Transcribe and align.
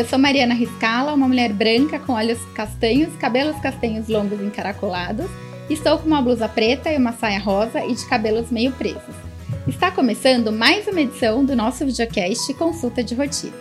Eu 0.00 0.06
sou 0.06 0.18
Mariana 0.18 0.54
Riscala, 0.54 1.12
uma 1.12 1.28
mulher 1.28 1.52
branca 1.52 1.98
com 1.98 2.14
olhos 2.14 2.38
castanhos, 2.54 3.14
cabelos 3.16 3.60
castanhos 3.60 4.08
longos 4.08 4.40
encaracolados. 4.40 5.26
Estou 5.68 5.98
com 5.98 6.06
uma 6.06 6.22
blusa 6.22 6.48
preta 6.48 6.90
e 6.90 6.96
uma 6.96 7.12
saia 7.12 7.38
rosa 7.38 7.84
e 7.84 7.94
de 7.94 8.06
cabelos 8.06 8.50
meio 8.50 8.72
presos. 8.72 9.14
Está 9.68 9.90
começando 9.90 10.50
mais 10.50 10.86
uma 10.86 11.02
edição 11.02 11.44
do 11.44 11.54
nosso 11.54 11.84
videocast 11.84 12.54
Consulta 12.54 13.04
de 13.04 13.14
Rotina. 13.14 13.52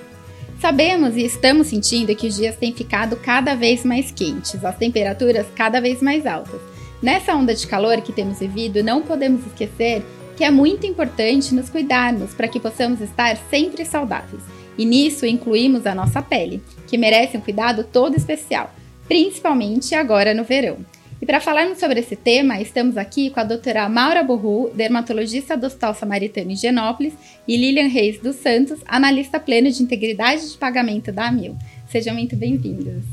Sabemos 0.61 1.17
e 1.17 1.25
estamos 1.25 1.67
sentindo 1.67 2.15
que 2.15 2.27
os 2.27 2.37
dias 2.37 2.55
têm 2.55 2.71
ficado 2.71 3.17
cada 3.17 3.53
vez 3.53 3.83
mais 3.83 4.09
quentes, 4.09 4.63
as 4.63 4.77
temperaturas 4.77 5.45
cada 5.53 5.81
vez 5.81 6.01
mais 6.01 6.25
altas. 6.25 6.61
Nessa 7.01 7.35
onda 7.35 7.53
de 7.53 7.67
calor 7.67 7.99
que 7.99 8.13
temos 8.13 8.39
vivido, 8.39 8.81
não 8.81 9.01
podemos 9.01 9.45
esquecer 9.45 10.05
que 10.37 10.45
é 10.45 10.49
muito 10.49 10.87
importante 10.87 11.53
nos 11.53 11.69
cuidarmos 11.69 12.33
para 12.33 12.47
que 12.47 12.61
possamos 12.61 13.01
estar 13.01 13.35
sempre 13.49 13.83
saudáveis. 13.83 14.58
E 14.79 14.85
nisso 14.85 15.25
incluímos 15.25 15.85
a 15.85 15.93
nossa 15.93 16.21
pele, 16.21 16.63
que 16.87 16.97
merece 16.97 17.35
um 17.35 17.41
cuidado 17.41 17.83
todo 17.83 18.15
especial, 18.15 18.73
principalmente 19.09 19.93
agora 19.93 20.33
no 20.33 20.45
verão. 20.45 20.77
E 21.21 21.25
para 21.25 21.41
falarmos 21.41 21.79
sobre 21.79 21.99
esse 21.99 22.15
tema, 22.15 22.61
estamos 22.61 22.95
aqui 22.95 23.29
com 23.29 23.41
a 23.41 23.43
doutora 23.43 23.89
Maura 23.89 24.23
Borru, 24.23 24.71
dermatologista 24.73 25.57
do 25.57 25.67
Hospital 25.67 25.93
Samaritano 25.93 26.55
Genópolis, 26.55 27.13
e 27.45 27.57
Lilian 27.57 27.89
Reis 27.89 28.21
dos 28.21 28.37
Santos, 28.37 28.79
analista 28.85 29.37
pleno 29.37 29.69
de 29.69 29.83
integridade 29.83 30.49
de 30.49 30.57
pagamento 30.57 31.11
da 31.11 31.27
AMIL. 31.27 31.57
Sejam 31.89 32.13
muito 32.13 32.37
bem-vindos. 32.37 33.03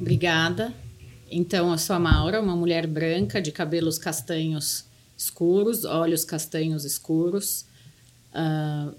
Obrigada. 0.00 0.72
Então, 1.28 1.72
eu 1.72 1.78
sou 1.78 1.96
a 1.96 1.98
Maura, 1.98 2.40
uma 2.40 2.54
mulher 2.54 2.86
branca 2.86 3.42
de 3.42 3.50
cabelos 3.50 3.98
castanhos 3.98 4.84
escuros, 5.18 5.84
olhos 5.84 6.24
castanhos 6.24 6.84
escuros. 6.84 7.66
Uh, 8.32 8.94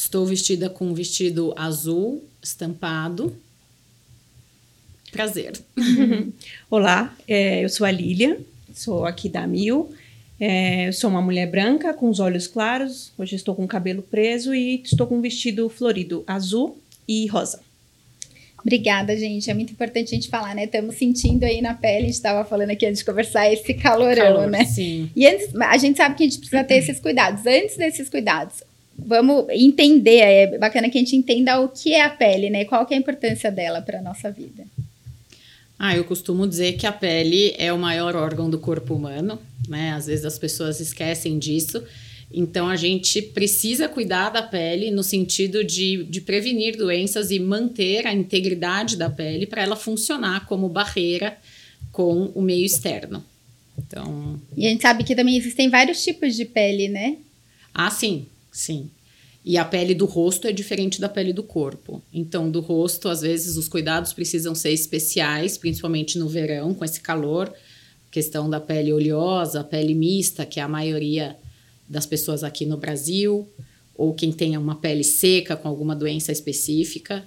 estou 0.00 0.24
vestida 0.24 0.70
com 0.70 0.86
um 0.86 0.94
vestido 0.94 1.52
azul 1.54 2.24
estampado. 2.42 3.36
Prazer. 5.12 5.52
Olá, 6.70 7.14
é, 7.28 7.62
eu 7.62 7.68
sou 7.68 7.86
a 7.86 7.90
Lília, 7.90 8.40
sou 8.72 9.04
aqui 9.04 9.28
da 9.28 9.46
Mil. 9.46 9.92
É, 10.40 10.88
eu 10.88 10.92
sou 10.94 11.10
uma 11.10 11.20
mulher 11.20 11.50
branca 11.50 11.92
com 11.92 12.08
os 12.08 12.18
olhos 12.18 12.46
claros. 12.46 13.12
Hoje 13.18 13.36
estou 13.36 13.54
com 13.54 13.64
o 13.64 13.68
cabelo 13.68 14.00
preso 14.00 14.54
e 14.54 14.80
estou 14.82 15.06
com 15.06 15.18
um 15.18 15.20
vestido 15.20 15.68
florido 15.68 16.24
azul 16.26 16.78
e 17.06 17.26
rosa. 17.26 17.60
Obrigada, 18.58 19.14
gente. 19.18 19.50
É 19.50 19.54
muito 19.54 19.72
importante 19.72 20.14
a 20.14 20.14
gente 20.14 20.28
falar, 20.28 20.54
né? 20.54 20.64
Estamos 20.64 20.94
sentindo 20.94 21.44
aí 21.44 21.60
na 21.60 21.74
pele, 21.74 21.96
a 21.96 22.06
gente 22.06 22.14
estava 22.14 22.42
falando 22.48 22.70
aqui 22.70 22.86
antes 22.86 23.00
de 23.00 23.04
conversar, 23.04 23.52
esse 23.52 23.74
calorão, 23.74 24.34
Calor, 24.34 24.46
né? 24.48 24.64
Sim. 24.64 25.10
E 25.14 25.26
antes, 25.26 25.54
a 25.54 25.76
gente 25.76 25.98
sabe 25.98 26.14
que 26.14 26.22
a 26.22 26.26
gente 26.26 26.38
precisa 26.38 26.64
ter 26.64 26.76
esses 26.76 27.00
cuidados. 27.00 27.44
Antes 27.46 27.76
desses 27.76 28.08
cuidados, 28.08 28.62
vamos 29.06 29.46
entender, 29.50 30.20
é 30.20 30.58
bacana 30.58 30.88
que 30.88 30.98
a 30.98 31.00
gente 31.00 31.16
entenda 31.16 31.60
o 31.60 31.68
que 31.68 31.92
é 31.92 32.02
a 32.02 32.10
pele, 32.10 32.50
né? 32.50 32.64
Qual 32.64 32.84
que 32.86 32.94
é 32.94 32.96
a 32.96 33.00
importância 33.00 33.50
dela 33.50 33.80
para 33.80 33.98
a 33.98 34.02
nossa 34.02 34.30
vida. 34.30 34.64
Ah, 35.78 35.96
eu 35.96 36.04
costumo 36.04 36.46
dizer 36.46 36.74
que 36.74 36.86
a 36.86 36.92
pele 36.92 37.54
é 37.56 37.72
o 37.72 37.78
maior 37.78 38.14
órgão 38.14 38.50
do 38.50 38.58
corpo 38.58 38.94
humano, 38.94 39.38
né? 39.66 39.92
Às 39.92 40.06
vezes 40.06 40.24
as 40.24 40.38
pessoas 40.38 40.78
esquecem 40.78 41.38
disso. 41.38 41.82
Então, 42.32 42.68
a 42.68 42.76
gente 42.76 43.20
precisa 43.20 43.88
cuidar 43.88 44.30
da 44.30 44.42
pele 44.42 44.90
no 44.90 45.02
sentido 45.02 45.64
de, 45.64 46.04
de 46.04 46.20
prevenir 46.20 46.76
doenças 46.76 47.30
e 47.30 47.40
manter 47.40 48.06
a 48.06 48.14
integridade 48.14 48.96
da 48.96 49.10
pele 49.10 49.46
para 49.46 49.62
ela 49.62 49.74
funcionar 49.74 50.46
como 50.46 50.68
barreira 50.68 51.36
com 51.90 52.26
o 52.34 52.42
meio 52.42 52.64
externo. 52.64 53.24
Então. 53.76 54.38
E 54.56 54.66
a 54.66 54.70
gente 54.70 54.82
sabe 54.82 55.02
que 55.02 55.16
também 55.16 55.36
existem 55.36 55.68
vários 55.68 56.04
tipos 56.04 56.36
de 56.36 56.44
pele, 56.44 56.88
né? 56.88 57.16
Ah, 57.74 57.90
sim, 57.90 58.26
sim. 58.52 58.90
E 59.44 59.56
a 59.56 59.64
pele 59.64 59.94
do 59.94 60.04
rosto 60.04 60.46
é 60.46 60.52
diferente 60.52 61.00
da 61.00 61.08
pele 61.08 61.32
do 61.32 61.42
corpo. 61.42 62.02
Então, 62.12 62.50
do 62.50 62.60
rosto, 62.60 63.08
às 63.08 63.22
vezes, 63.22 63.56
os 63.56 63.68
cuidados 63.68 64.12
precisam 64.12 64.54
ser 64.54 64.70
especiais, 64.70 65.56
principalmente 65.56 66.18
no 66.18 66.28
verão, 66.28 66.74
com 66.74 66.84
esse 66.84 67.00
calor. 67.00 67.52
Questão 68.10 68.50
da 68.50 68.60
pele 68.60 68.92
oleosa, 68.92 69.64
pele 69.64 69.94
mista, 69.94 70.44
que 70.44 70.60
é 70.60 70.62
a 70.62 70.68
maioria 70.68 71.36
das 71.88 72.04
pessoas 72.04 72.44
aqui 72.44 72.66
no 72.66 72.76
Brasil, 72.76 73.48
ou 73.94 74.14
quem 74.14 74.30
tenha 74.30 74.60
uma 74.60 74.76
pele 74.76 75.02
seca 75.02 75.56
com 75.56 75.68
alguma 75.68 75.96
doença 75.96 76.30
específica, 76.30 77.26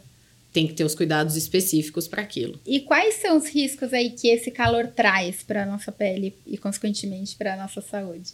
tem 0.54 0.68
que 0.68 0.74
ter 0.74 0.84
os 0.84 0.94
cuidados 0.94 1.36
específicos 1.36 2.08
para 2.08 2.22
aquilo. 2.22 2.60
E 2.66 2.80
quais 2.80 3.16
são 3.16 3.38
os 3.38 3.48
riscos 3.48 3.92
aí 3.92 4.12
que 4.12 4.28
esse 4.28 4.52
calor 4.52 4.88
traz 4.88 5.42
para 5.42 5.64
a 5.64 5.66
nossa 5.66 5.92
pele 5.92 6.36
e, 6.46 6.58
consequentemente, 6.58 7.36
para 7.36 7.56
a 7.56 7.58
nossa 7.58 7.82
saúde? 7.82 8.34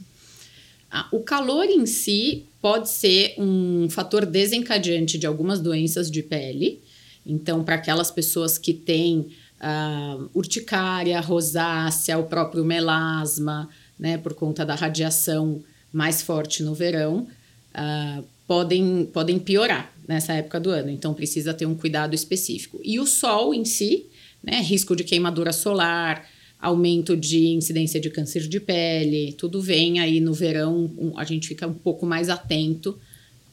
Ah, 0.91 1.07
o 1.11 1.19
calor 1.19 1.66
em 1.66 1.85
si 1.85 2.45
pode 2.61 2.89
ser 2.89 3.35
um 3.38 3.89
fator 3.89 4.25
desencadeante 4.25 5.17
de 5.17 5.27
algumas 5.27 5.59
doenças 5.59 6.09
de 6.09 6.23
pele. 6.23 6.81
Então, 7.25 7.63
para 7.63 7.75
aquelas 7.75 8.09
pessoas 8.09 8.57
que 8.57 8.73
têm 8.73 9.28
uh, 9.59 10.29
urticária, 10.33 11.19
rosácea, 11.19 12.17
o 12.17 12.23
próprio 12.23 12.66
melasma, 12.66 13.69
né, 13.99 14.17
por 14.17 14.33
conta 14.33 14.66
da 14.66 14.75
radiação 14.75 15.61
mais 15.94 16.22
forte 16.22 16.63
no 16.63 16.73
verão, 16.73 17.28
uh, 17.75 18.23
podem, 18.47 19.05
podem 19.13 19.38
piorar 19.38 19.94
nessa 20.07 20.33
época 20.33 20.59
do 20.59 20.72
ano. 20.72 20.89
Então, 20.89 21.13
precisa 21.13 21.53
ter 21.53 21.66
um 21.66 21.75
cuidado 21.75 22.16
específico. 22.16 22.79
E 22.83 22.99
o 22.99 23.05
sol 23.05 23.53
em 23.53 23.63
si, 23.63 24.07
né, 24.44 24.59
risco 24.61 24.95
de 24.95 25.03
queimadura 25.03 25.53
solar, 25.53 26.25
aumento 26.59 27.16
de 27.16 27.47
incidência 27.47 28.00
de 28.00 28.09
câncer 28.09 28.47
de 28.47 28.59
pele, 28.59 29.34
tudo 29.34 29.62
vem 29.62 30.00
aí 30.00 30.20
no 30.20 30.34
verão, 30.34 30.92
um, 30.97 31.18
a 31.18 31.24
gente 31.24 31.47
fica 31.47 31.66
um 31.66 31.74
pouco 31.74 32.06
mais 32.06 32.30
atento 32.30 33.00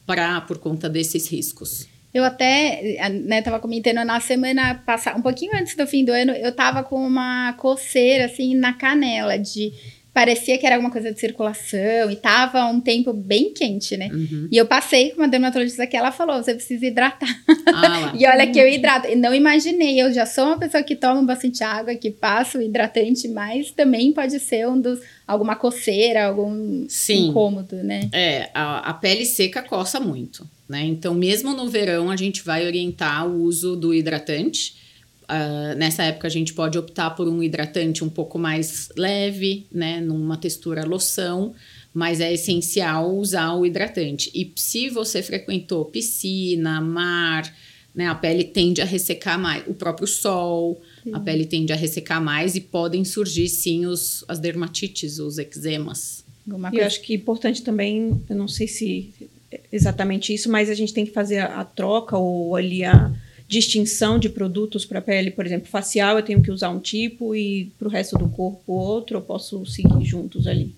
para 0.04 0.40
por 0.40 0.58
conta 0.58 0.88
desses 0.88 1.28
riscos. 1.28 1.86
Eu 2.12 2.24
até, 2.24 3.10
né, 3.10 3.42
tava 3.42 3.60
comentando 3.60 4.04
na 4.04 4.18
semana 4.20 4.74
passada, 4.74 5.18
um 5.18 5.22
pouquinho 5.22 5.54
antes 5.54 5.76
do 5.76 5.86
fim 5.86 6.04
do 6.04 6.12
ano, 6.12 6.32
eu 6.32 6.50
tava 6.50 6.82
com 6.82 7.06
uma 7.06 7.52
coceira 7.54 8.24
assim 8.24 8.54
na 8.54 8.72
canela 8.72 9.38
de 9.38 9.72
parecia 10.16 10.56
que 10.56 10.64
era 10.64 10.76
alguma 10.76 10.90
coisa 10.90 11.12
de 11.12 11.20
circulação 11.20 12.10
e 12.10 12.16
tava 12.16 12.64
um 12.64 12.80
tempo 12.80 13.12
bem 13.12 13.52
quente, 13.52 13.98
né? 13.98 14.08
Uhum. 14.10 14.48
E 14.50 14.56
eu 14.56 14.64
passei 14.64 15.10
com 15.10 15.20
uma 15.20 15.28
dermatologista 15.28 15.86
que 15.86 15.94
ela 15.94 16.10
falou: 16.10 16.42
você 16.42 16.54
precisa 16.54 16.86
hidratar. 16.86 17.28
Ah, 17.66 18.14
e 18.18 18.26
olha 18.26 18.46
que 18.50 18.58
eu 18.58 18.66
hidrato. 18.66 19.14
Não 19.14 19.34
imaginei, 19.34 20.00
eu 20.00 20.10
já 20.14 20.24
sou 20.24 20.46
uma 20.46 20.58
pessoa 20.58 20.82
que 20.82 20.96
toma 20.96 21.22
bastante 21.22 21.62
água, 21.62 21.94
que 21.96 22.10
passa 22.10 22.56
o 22.56 22.62
hidratante, 22.62 23.28
mas 23.28 23.70
também 23.72 24.10
pode 24.10 24.40
ser 24.40 24.66
um 24.66 24.80
dos. 24.80 25.00
alguma 25.26 25.54
coceira, 25.54 26.24
algum 26.24 26.86
Sim. 26.88 27.28
incômodo, 27.28 27.76
né? 27.76 28.08
É, 28.10 28.48
a, 28.54 28.88
a 28.88 28.94
pele 28.94 29.26
seca 29.26 29.60
coça 29.60 30.00
muito, 30.00 30.48
né? 30.66 30.82
Então, 30.82 31.12
mesmo 31.12 31.52
no 31.52 31.68
verão, 31.68 32.10
a 32.10 32.16
gente 32.16 32.42
vai 32.42 32.64
orientar 32.64 33.28
o 33.28 33.42
uso 33.42 33.76
do 33.76 33.92
hidratante. 33.92 34.85
Uh, 35.26 35.76
nessa 35.76 36.04
época 36.04 36.28
a 36.28 36.30
gente 36.30 36.54
pode 36.54 36.78
optar 36.78 37.10
por 37.10 37.26
um 37.26 37.42
hidratante 37.42 38.04
um 38.04 38.08
pouco 38.08 38.38
mais 38.38 38.88
leve, 38.96 39.66
né, 39.72 40.00
numa 40.00 40.36
textura 40.36 40.84
loção, 40.84 41.52
mas 41.92 42.20
é 42.20 42.32
essencial 42.32 43.12
usar 43.12 43.52
o 43.54 43.66
hidratante. 43.66 44.30
E 44.32 44.52
se 44.54 44.88
você 44.88 45.22
frequentou 45.22 45.84
piscina, 45.86 46.80
mar, 46.80 47.52
né, 47.92 48.06
a 48.06 48.14
pele 48.14 48.44
tende 48.44 48.80
a 48.80 48.84
ressecar 48.84 49.36
mais, 49.38 49.64
o 49.66 49.74
próprio 49.74 50.06
sol, 50.06 50.80
sim. 51.02 51.12
a 51.12 51.18
pele 51.18 51.44
tende 51.44 51.72
a 51.72 51.76
ressecar 51.76 52.22
mais 52.22 52.54
e 52.54 52.60
podem 52.60 53.04
surgir 53.04 53.48
sim 53.48 53.86
os, 53.86 54.24
as 54.28 54.38
dermatites, 54.38 55.18
os 55.18 55.38
eczemas. 55.38 56.24
E 56.72 56.78
eu 56.78 56.86
acho 56.86 57.00
que 57.00 57.14
é 57.14 57.16
importante 57.16 57.62
também, 57.62 58.22
eu 58.30 58.36
não 58.36 58.46
sei 58.46 58.68
se 58.68 59.12
é 59.50 59.60
exatamente 59.72 60.32
isso, 60.32 60.48
mas 60.48 60.70
a 60.70 60.74
gente 60.74 60.94
tem 60.94 61.04
que 61.04 61.12
fazer 61.12 61.38
a, 61.38 61.60
a 61.60 61.64
troca 61.64 62.16
ou 62.16 62.54
ali 62.54 62.84
a 62.84 63.12
distinção 63.48 64.18
de 64.18 64.28
produtos 64.28 64.84
para 64.84 65.00
pele, 65.00 65.30
por 65.30 65.46
exemplo, 65.46 65.68
facial, 65.68 66.16
eu 66.16 66.22
tenho 66.22 66.42
que 66.42 66.50
usar 66.50 66.70
um 66.70 66.80
tipo 66.80 67.34
e 67.34 67.72
para 67.78 67.88
o 67.88 67.90
resto 67.90 68.18
do 68.18 68.28
corpo 68.28 68.72
outro, 68.72 69.18
eu 69.18 69.22
posso 69.22 69.64
seguir 69.66 70.04
juntos 70.04 70.46
ali? 70.46 70.74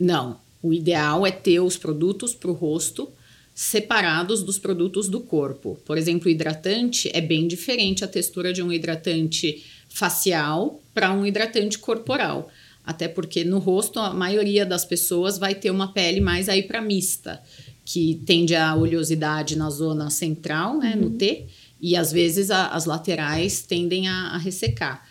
Não. 0.00 0.38
O 0.62 0.72
ideal 0.72 1.26
é 1.26 1.30
ter 1.30 1.60
os 1.60 1.76
produtos 1.76 2.34
para 2.34 2.50
o 2.50 2.54
rosto 2.54 3.08
separados 3.54 4.42
dos 4.42 4.58
produtos 4.58 5.08
do 5.08 5.20
corpo. 5.20 5.78
Por 5.84 5.96
exemplo, 5.96 6.28
o 6.28 6.30
hidratante 6.30 7.10
é 7.14 7.20
bem 7.20 7.46
diferente 7.46 8.04
a 8.04 8.08
textura 8.08 8.52
de 8.52 8.62
um 8.62 8.72
hidratante 8.72 9.64
facial 9.88 10.80
para 10.92 11.12
um 11.12 11.24
hidratante 11.24 11.78
corporal. 11.78 12.50
Até 12.84 13.08
porque 13.08 13.44
no 13.44 13.58
rosto 13.58 13.98
a 13.98 14.12
maioria 14.12 14.64
das 14.66 14.84
pessoas 14.84 15.38
vai 15.38 15.54
ter 15.54 15.70
uma 15.70 15.92
pele 15.92 16.20
mais 16.20 16.48
aí 16.48 16.62
para 16.62 16.80
mista, 16.80 17.40
que 17.84 18.20
tende 18.26 18.54
a 18.54 18.74
oleosidade 18.74 19.56
na 19.56 19.70
zona 19.70 20.10
central, 20.10 20.78
né, 20.78 20.94
uhum. 20.94 21.02
no 21.02 21.10
T, 21.10 21.46
e 21.80 21.96
às 21.96 22.12
vezes 22.12 22.50
a, 22.50 22.68
as 22.68 22.84
laterais 22.84 23.62
tendem 23.62 24.08
a, 24.08 24.28
a 24.28 24.38
ressecar. 24.38 25.06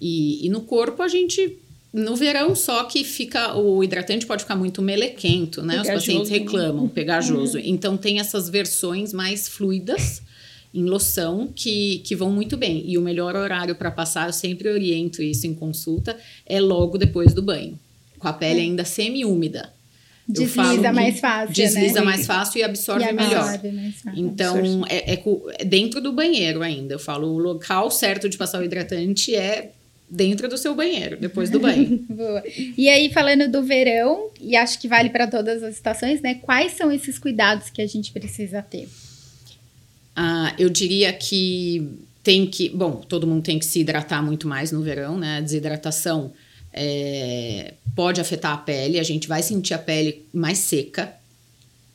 E, 0.00 0.46
e, 0.46 0.48
no 0.48 0.62
corpo 0.62 1.02
a 1.02 1.08
gente. 1.08 1.58
No 1.92 2.16
verão, 2.16 2.54
só 2.56 2.84
que 2.84 3.04
fica. 3.04 3.54
O 3.56 3.82
hidratante 3.82 4.26
pode 4.26 4.42
ficar 4.42 4.56
muito 4.56 4.82
melequento, 4.82 5.62
né? 5.62 5.74
Pegajoso, 5.78 5.96
Os 5.96 6.04
pacientes 6.04 6.30
né? 6.30 6.38
reclamam, 6.38 6.88
pegajoso. 6.88 7.58
Uhum. 7.58 7.64
Então 7.64 7.96
tem 7.96 8.18
essas 8.18 8.48
versões 8.48 9.12
mais 9.12 9.48
fluidas 9.48 10.22
em 10.74 10.84
loção 10.84 11.52
que, 11.54 11.98
que 12.00 12.16
vão 12.16 12.32
muito 12.32 12.56
bem. 12.56 12.82
E 12.84 12.98
o 12.98 13.00
melhor 13.00 13.36
horário 13.36 13.76
para 13.76 13.92
passar, 13.92 14.28
eu 14.28 14.32
sempre 14.32 14.68
oriento 14.68 15.22
isso 15.22 15.46
em 15.46 15.54
consulta, 15.54 16.18
é 16.44 16.60
logo 16.60 16.98
depois 16.98 17.32
do 17.32 17.40
banho, 17.40 17.78
com 18.18 18.26
a 18.26 18.32
pele 18.32 18.58
é. 18.58 18.62
ainda 18.64 18.84
semi-úmida. 18.84 19.72
Desliza 20.26 20.92
mais 20.92 21.20
fácil. 21.20 21.54
Desliza 21.54 22.00
né? 22.00 22.04
mais 22.04 22.26
fácil 22.26 22.58
e 22.58 22.62
absorve, 22.62 23.04
E 23.04 23.12
melhor. 23.12 23.40
absorve 23.40 23.72
mais 23.72 23.94
fácil. 23.96 24.20
Então, 24.20 24.84
é, 24.88 25.12
é 25.12 25.22
é 25.58 25.64
dentro 25.64 26.00
do 26.00 26.12
banheiro 26.12 26.62
ainda. 26.62 26.94
Eu 26.94 26.98
falo, 26.98 27.28
o 27.28 27.38
local 27.38 27.90
certo 27.90 28.28
de 28.28 28.38
passar 28.38 28.60
o 28.60 28.64
hidratante 28.64 29.34
é 29.34 29.70
dentro 30.08 30.48
do 30.48 30.56
seu 30.56 30.74
banheiro, 30.74 31.18
depois 31.18 31.50
do 31.50 31.60
banho. 31.60 31.98
Boa. 32.08 32.42
E 32.76 32.88
aí, 32.88 33.12
falando 33.12 33.50
do 33.50 33.62
verão, 33.62 34.30
e 34.40 34.56
acho 34.56 34.78
que 34.78 34.88
vale 34.88 35.10
para 35.10 35.26
todas 35.26 35.62
as 35.62 35.74
estações, 35.74 36.20
né? 36.22 36.36
Quais 36.36 36.72
são 36.72 36.90
esses 36.90 37.18
cuidados 37.18 37.68
que 37.68 37.82
a 37.82 37.86
gente 37.86 38.12
precisa 38.12 38.62
ter? 38.62 38.88
Ah, 40.16 40.54
eu 40.58 40.70
diria 40.70 41.12
que 41.12 41.98
tem 42.22 42.46
que. 42.46 42.70
Bom, 42.70 42.92
todo 42.92 43.26
mundo 43.26 43.42
tem 43.42 43.58
que 43.58 43.66
se 43.66 43.80
hidratar 43.80 44.22
muito 44.22 44.46
mais 44.46 44.70
no 44.72 44.80
verão, 44.80 45.18
né? 45.18 45.38
A 45.38 45.40
desidratação 45.40 46.32
é, 46.74 47.74
pode 47.94 48.20
afetar 48.20 48.52
a 48.52 48.58
pele, 48.58 48.98
a 48.98 49.02
gente 49.04 49.28
vai 49.28 49.42
sentir 49.42 49.74
a 49.74 49.78
pele 49.78 50.26
mais 50.32 50.58
seca, 50.58 51.14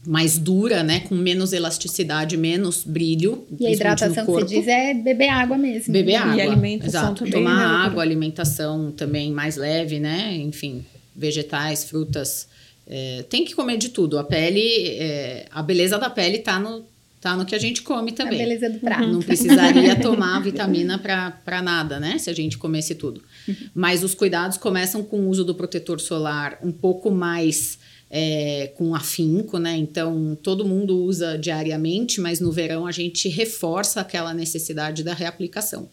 mais 0.08 0.38
dura, 0.38 0.82
né? 0.82 1.02
Com 1.02 1.16
menos 1.16 1.52
elasticidade, 1.52 2.38
menos 2.38 2.84
brilho. 2.86 3.46
E 3.60 3.68
a 3.68 3.72
hidratação 3.72 4.26
que 4.26 4.32
você 4.32 4.46
diz 4.56 4.68
é 4.68 4.94
beber 4.94 5.28
água 5.28 5.58
mesmo. 5.58 5.92
Beber 5.92 6.14
E 6.14 6.16
água. 6.16 6.42
alimentação 6.44 7.02
Exato. 7.02 7.16
também, 7.26 7.34
Tomar 7.34 7.58
né, 7.58 7.86
água, 7.86 8.02
alimentação 8.02 8.92
também 8.92 9.32
mais 9.32 9.58
leve, 9.58 10.00
né? 10.00 10.34
Enfim, 10.38 10.86
vegetais, 11.14 11.84
frutas. 11.84 12.48
É, 12.88 13.24
tem 13.30 13.44
que 13.44 13.54
comer 13.54 13.78
de 13.78 13.90
tudo. 13.90 14.18
A 14.18 14.24
pele, 14.24 14.62
é, 14.98 15.46
a 15.52 15.62
beleza 15.62 16.00
da 16.00 16.10
pele 16.10 16.40
tá 16.40 16.58
no, 16.58 16.84
tá 17.20 17.36
no 17.36 17.46
que 17.46 17.54
a 17.54 17.60
gente 17.60 17.82
come 17.82 18.12
A 18.12 18.16
também. 18.16 18.38
beleza 18.38 18.70
do 18.70 18.80
prato. 18.80 19.06
Não 19.06 19.22
precisaria 19.22 19.98
tomar 20.00 20.40
vitamina 20.42 20.98
para 20.98 21.62
nada, 21.62 22.00
né? 22.00 22.18
Se 22.18 22.30
a 22.30 22.34
gente 22.34 22.58
comesse 22.58 22.96
tudo. 22.96 23.22
Mas 23.74 24.04
os 24.04 24.14
cuidados 24.14 24.58
começam 24.58 25.04
com 25.04 25.22
o 25.22 25.30
uso 25.30 25.44
do 25.44 25.54
protetor 25.56 26.00
solar 26.00 26.58
um 26.64 26.72
pouco 26.72 27.10
mais 27.12 27.78
é, 28.12 28.72
com 28.78 28.96
afinco, 28.96 29.58
né? 29.60 29.78
Então 29.78 30.38
todo 30.42 30.66
mundo 30.66 30.98
usa 31.04 31.38
diariamente, 31.38 32.20
mas 32.20 32.40
no 32.40 32.52
verão 32.52 32.88
a 32.88 32.92
gente 32.92 33.30
reforça 33.30 34.02
aquela 34.02 34.34
necessidade 34.34 35.04
da 35.04 35.14
reaplicação. 35.14 35.88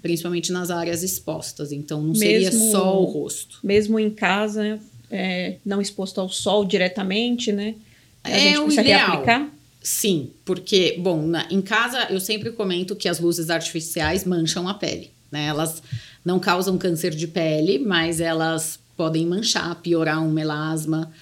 Principalmente 0.00 0.50
nas 0.50 0.70
áreas 0.70 1.02
expostas. 1.02 1.70
Então 1.72 2.02
não 2.02 2.14
seria 2.14 2.50
Mesmo- 2.50 2.70
só 2.70 2.98
o 3.00 3.04
rosto. 3.04 3.58
Mesmo 3.62 3.98
em 4.00 4.08
casa, 4.08 4.78
é, 5.10 5.56
não 5.64 5.80
exposto 5.82 6.18
ao 6.20 6.28
sol 6.30 6.64
diretamente, 6.64 7.52
né? 7.52 7.74
A 8.22 8.30
É 8.30 8.38
gente 8.40 8.58
o 8.58 8.62
precisa 8.62 8.80
ideal. 8.80 9.06
reaplicar. 9.10 9.50
Sim, 9.82 10.30
porque, 10.46 10.96
bom, 10.98 11.20
na- 11.26 11.46
em 11.50 11.60
casa 11.60 12.06
eu 12.08 12.18
sempre 12.18 12.50
comento 12.52 12.96
que 12.96 13.06
as 13.06 13.20
luzes 13.20 13.50
artificiais 13.50 14.24
mancham 14.24 14.66
a 14.66 14.72
pele, 14.72 15.10
né? 15.30 15.44
Elas 15.48 15.82
não 16.24 16.40
causam 16.40 16.78
câncer 16.78 17.14
de 17.14 17.26
pele, 17.26 17.78
mas 17.78 18.20
elas 18.20 18.78
podem 18.96 19.26
manchar, 19.26 19.74
piorar 19.76 20.22
um 20.22 20.30
melasma. 20.30 21.12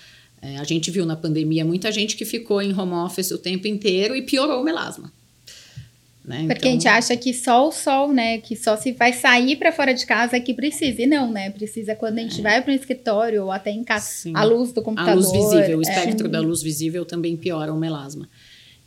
É, 0.41 0.59
a 0.59 0.65
gente 0.65 0.91
viu 0.91 1.05
na 1.05 1.17
pandemia 1.17 1.65
muita 1.65 1.91
gente 1.91 2.17
que 2.17 2.25
ficou 2.25 2.61
em 2.63 2.79
home 2.79 2.93
office 2.95 3.31
o 3.31 3.39
tempo 3.39 3.67
inteiro 3.67 4.15
e 4.15 4.23
piorou 4.23 4.61
o 4.61 4.65
melasma. 4.65 5.13
Né? 6.25 6.47
Porque 6.47 6.69
a 6.69 6.71
gente 6.71 6.87
acha 6.87 7.17
que 7.17 7.35
só 7.35 7.67
o 7.67 7.73
sol, 7.73 8.13
né? 8.13 8.39
Que 8.39 8.55
só 8.55 8.77
se 8.77 8.93
vai 8.93 9.13
sair 9.13 9.57
para 9.57 9.73
fora 9.73 9.93
de 9.93 10.07
casa 10.07 10.37
é 10.37 10.41
que 10.41 10.55
precisa. 10.55 11.03
E 11.03 11.07
não, 11.07 11.33
né? 11.33 11.51
Precisa 11.51 11.97
quando 11.97 12.19
a 12.19 12.23
gente 12.23 12.41
vai 12.41 12.63
para 12.63 12.73
um 12.73 12.77
escritório 12.77 13.43
ou 13.43 13.51
até 13.51 13.73
em 13.73 13.83
casa. 13.83 14.07
Sim. 14.07 14.33
A 14.37 14.45
luz 14.45 14.73
do 14.73 14.81
A 14.81 14.85
computador. 14.85 15.17
luz 15.17 15.33
visível, 15.33 15.79
o 15.79 15.83
é. 15.85 15.91
espectro 15.91 16.29
da 16.29 16.41
luz 16.41 16.63
visível 16.63 17.05
também 17.05 17.37
piora 17.37 17.75
o 17.75 17.77
melasma. 17.77 18.29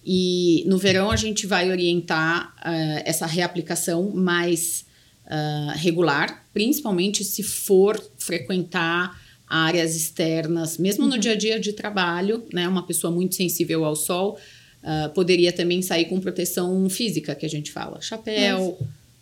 E 0.06 0.64
no 0.66 0.78
verão 0.78 1.12
a 1.12 1.18
gente 1.18 1.46
vai 1.46 1.70
orientar 1.70 2.54
ah, 2.58 3.02
essa 3.04 3.26
reaplicação 3.26 4.12
mais 4.12 4.85
ah, 5.28 5.74
regular, 5.76 6.46
principalmente 6.54 7.24
se 7.24 7.44
for 7.44 8.02
frequentar 8.18 9.20
áreas 9.48 9.96
externas, 9.96 10.78
mesmo 10.78 11.06
no 11.06 11.18
dia 11.18 11.34
a 11.34 11.36
dia 11.36 11.60
de 11.60 11.74
trabalho, 11.74 12.44
né? 12.52 12.68
Uma 12.68 12.86
pessoa 12.86 13.12
muito 13.12 13.36
sensível 13.36 13.86
ao 13.86 13.96
sol 13.96 14.38
ah, 14.84 15.10
poderia 15.16 15.52
também 15.52 15.82
sair 15.82 16.06
com 16.06 16.20
proteção 16.20 16.88
física, 16.90 17.34
que 17.34 17.46
a 17.46 17.50
gente 17.50 17.72
fala, 17.72 18.00
chapéu, 18.02 18.78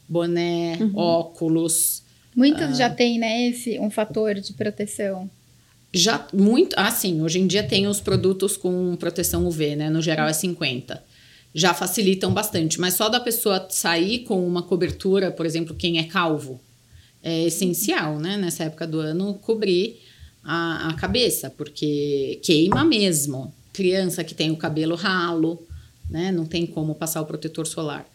boné, 0.10 0.78
óculos. 0.94 2.04
Muitos 2.36 2.78
já 2.78 2.90
têm, 2.90 3.18
né? 3.18 3.48
Esse, 3.48 3.80
um 3.80 3.90
fator 3.90 4.36
de 4.36 4.54
proteção. 4.54 5.30
Já 5.94 6.28
muito. 6.34 6.74
Ah, 6.78 6.92
sim, 6.92 7.22
hoje 7.22 7.40
em 7.40 7.48
dia 7.48 7.64
tem 7.64 7.88
os 7.88 8.02
produtos 8.02 8.58
com 8.58 8.96
proteção 8.98 9.46
UV, 9.46 9.76
né? 9.76 9.90
No 9.90 10.02
geral 10.02 10.28
é 10.28 10.34
50. 10.34 11.02
Já 11.54 11.74
facilitam 11.74 12.34
bastante, 12.34 12.80
mas 12.80 12.96
só 12.96 13.10
da 13.10 13.20
pessoa 13.20 13.68
sair 13.70 14.20
com 14.20 14.46
uma 14.46 14.64
cobertura, 14.64 15.32
por 15.32 15.46
exemplo, 15.46 15.76
quem 15.76 16.00
é 16.00 16.04
calvo, 16.04 16.60
é 17.22 17.44
essencial, 17.44 18.20
né? 18.20 18.38
Nessa 18.38 18.64
época 18.64 18.88
do 18.88 19.00
ano, 19.00 19.36
cobrir 19.36 20.00
a, 20.44 20.90
a 20.90 20.94
cabeça, 20.94 21.50
porque 21.50 22.40
queima 22.44 22.84
mesmo. 22.84 23.54
Criança 23.72 24.24
que 24.24 24.36
tem 24.36 24.52
o 24.52 24.58
cabelo 24.58 24.96
ralo, 24.96 25.66
né? 26.10 26.32
Não 26.32 26.46
tem 26.46 26.66
como 26.66 26.96
passar 26.96 27.22
o 27.22 27.26
protetor 27.26 27.66
solar. 27.66 28.06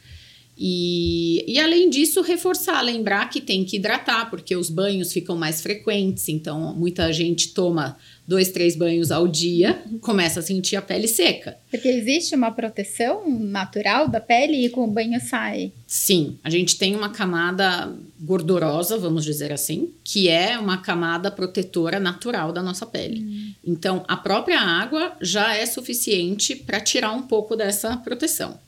E, 0.60 1.44
e 1.46 1.60
além 1.60 1.88
disso, 1.88 2.20
reforçar, 2.20 2.81
lembrar 2.82 3.31
que 3.31 3.40
tem 3.40 3.64
que 3.64 3.76
hidratar, 3.76 4.28
porque 4.28 4.56
os 4.56 4.69
banhos 4.69 5.12
ficam 5.12 5.37
mais 5.37 5.60
frequentes, 5.60 6.28
então 6.28 6.75
muita 6.75 7.12
gente 7.12 7.55
toma 7.55 7.96
dois, 8.26 8.50
três 8.50 8.75
banhos 8.75 9.12
ao 9.12 9.28
dia, 9.28 9.81
começa 10.02 10.40
a 10.40 10.43
sentir 10.43 10.75
a 10.75 10.82
pele 10.82 11.06
seca. 11.06 11.56
Porque 11.70 11.87
existe 11.87 12.34
uma 12.34 12.50
proteção 12.50 13.31
natural 13.31 14.08
da 14.08 14.20
pele 14.20 14.66
e 14.66 14.69
com 14.69 14.84
o 14.84 14.90
banho 14.90 15.20
sai. 15.20 15.72
Sim, 15.87 16.37
a 16.43 16.50
gente 16.50 16.76
tem 16.76 16.96
uma 16.96 17.11
camada 17.11 17.90
gordurosa, 18.20 18.99
vamos 18.99 19.25
dizer 19.25 19.52
assim, 19.52 19.93
que 20.02 20.28
é 20.28 20.58
uma 20.58 20.78
camada 20.78 21.31
protetora 21.31 22.00
natural 22.00 22.52
da 22.52 22.62
nossa 22.62 22.84
pele. 22.84 23.54
Então, 23.64 24.04
a 24.08 24.16
própria 24.16 24.61
água 24.61 25.16
já 25.20 25.54
é 25.54 25.64
suficiente 25.64 26.56
para 26.56 26.81
tirar 26.81 27.12
um 27.12 27.22
pouco 27.22 27.54
dessa 27.54 27.96
proteção. 27.96 28.58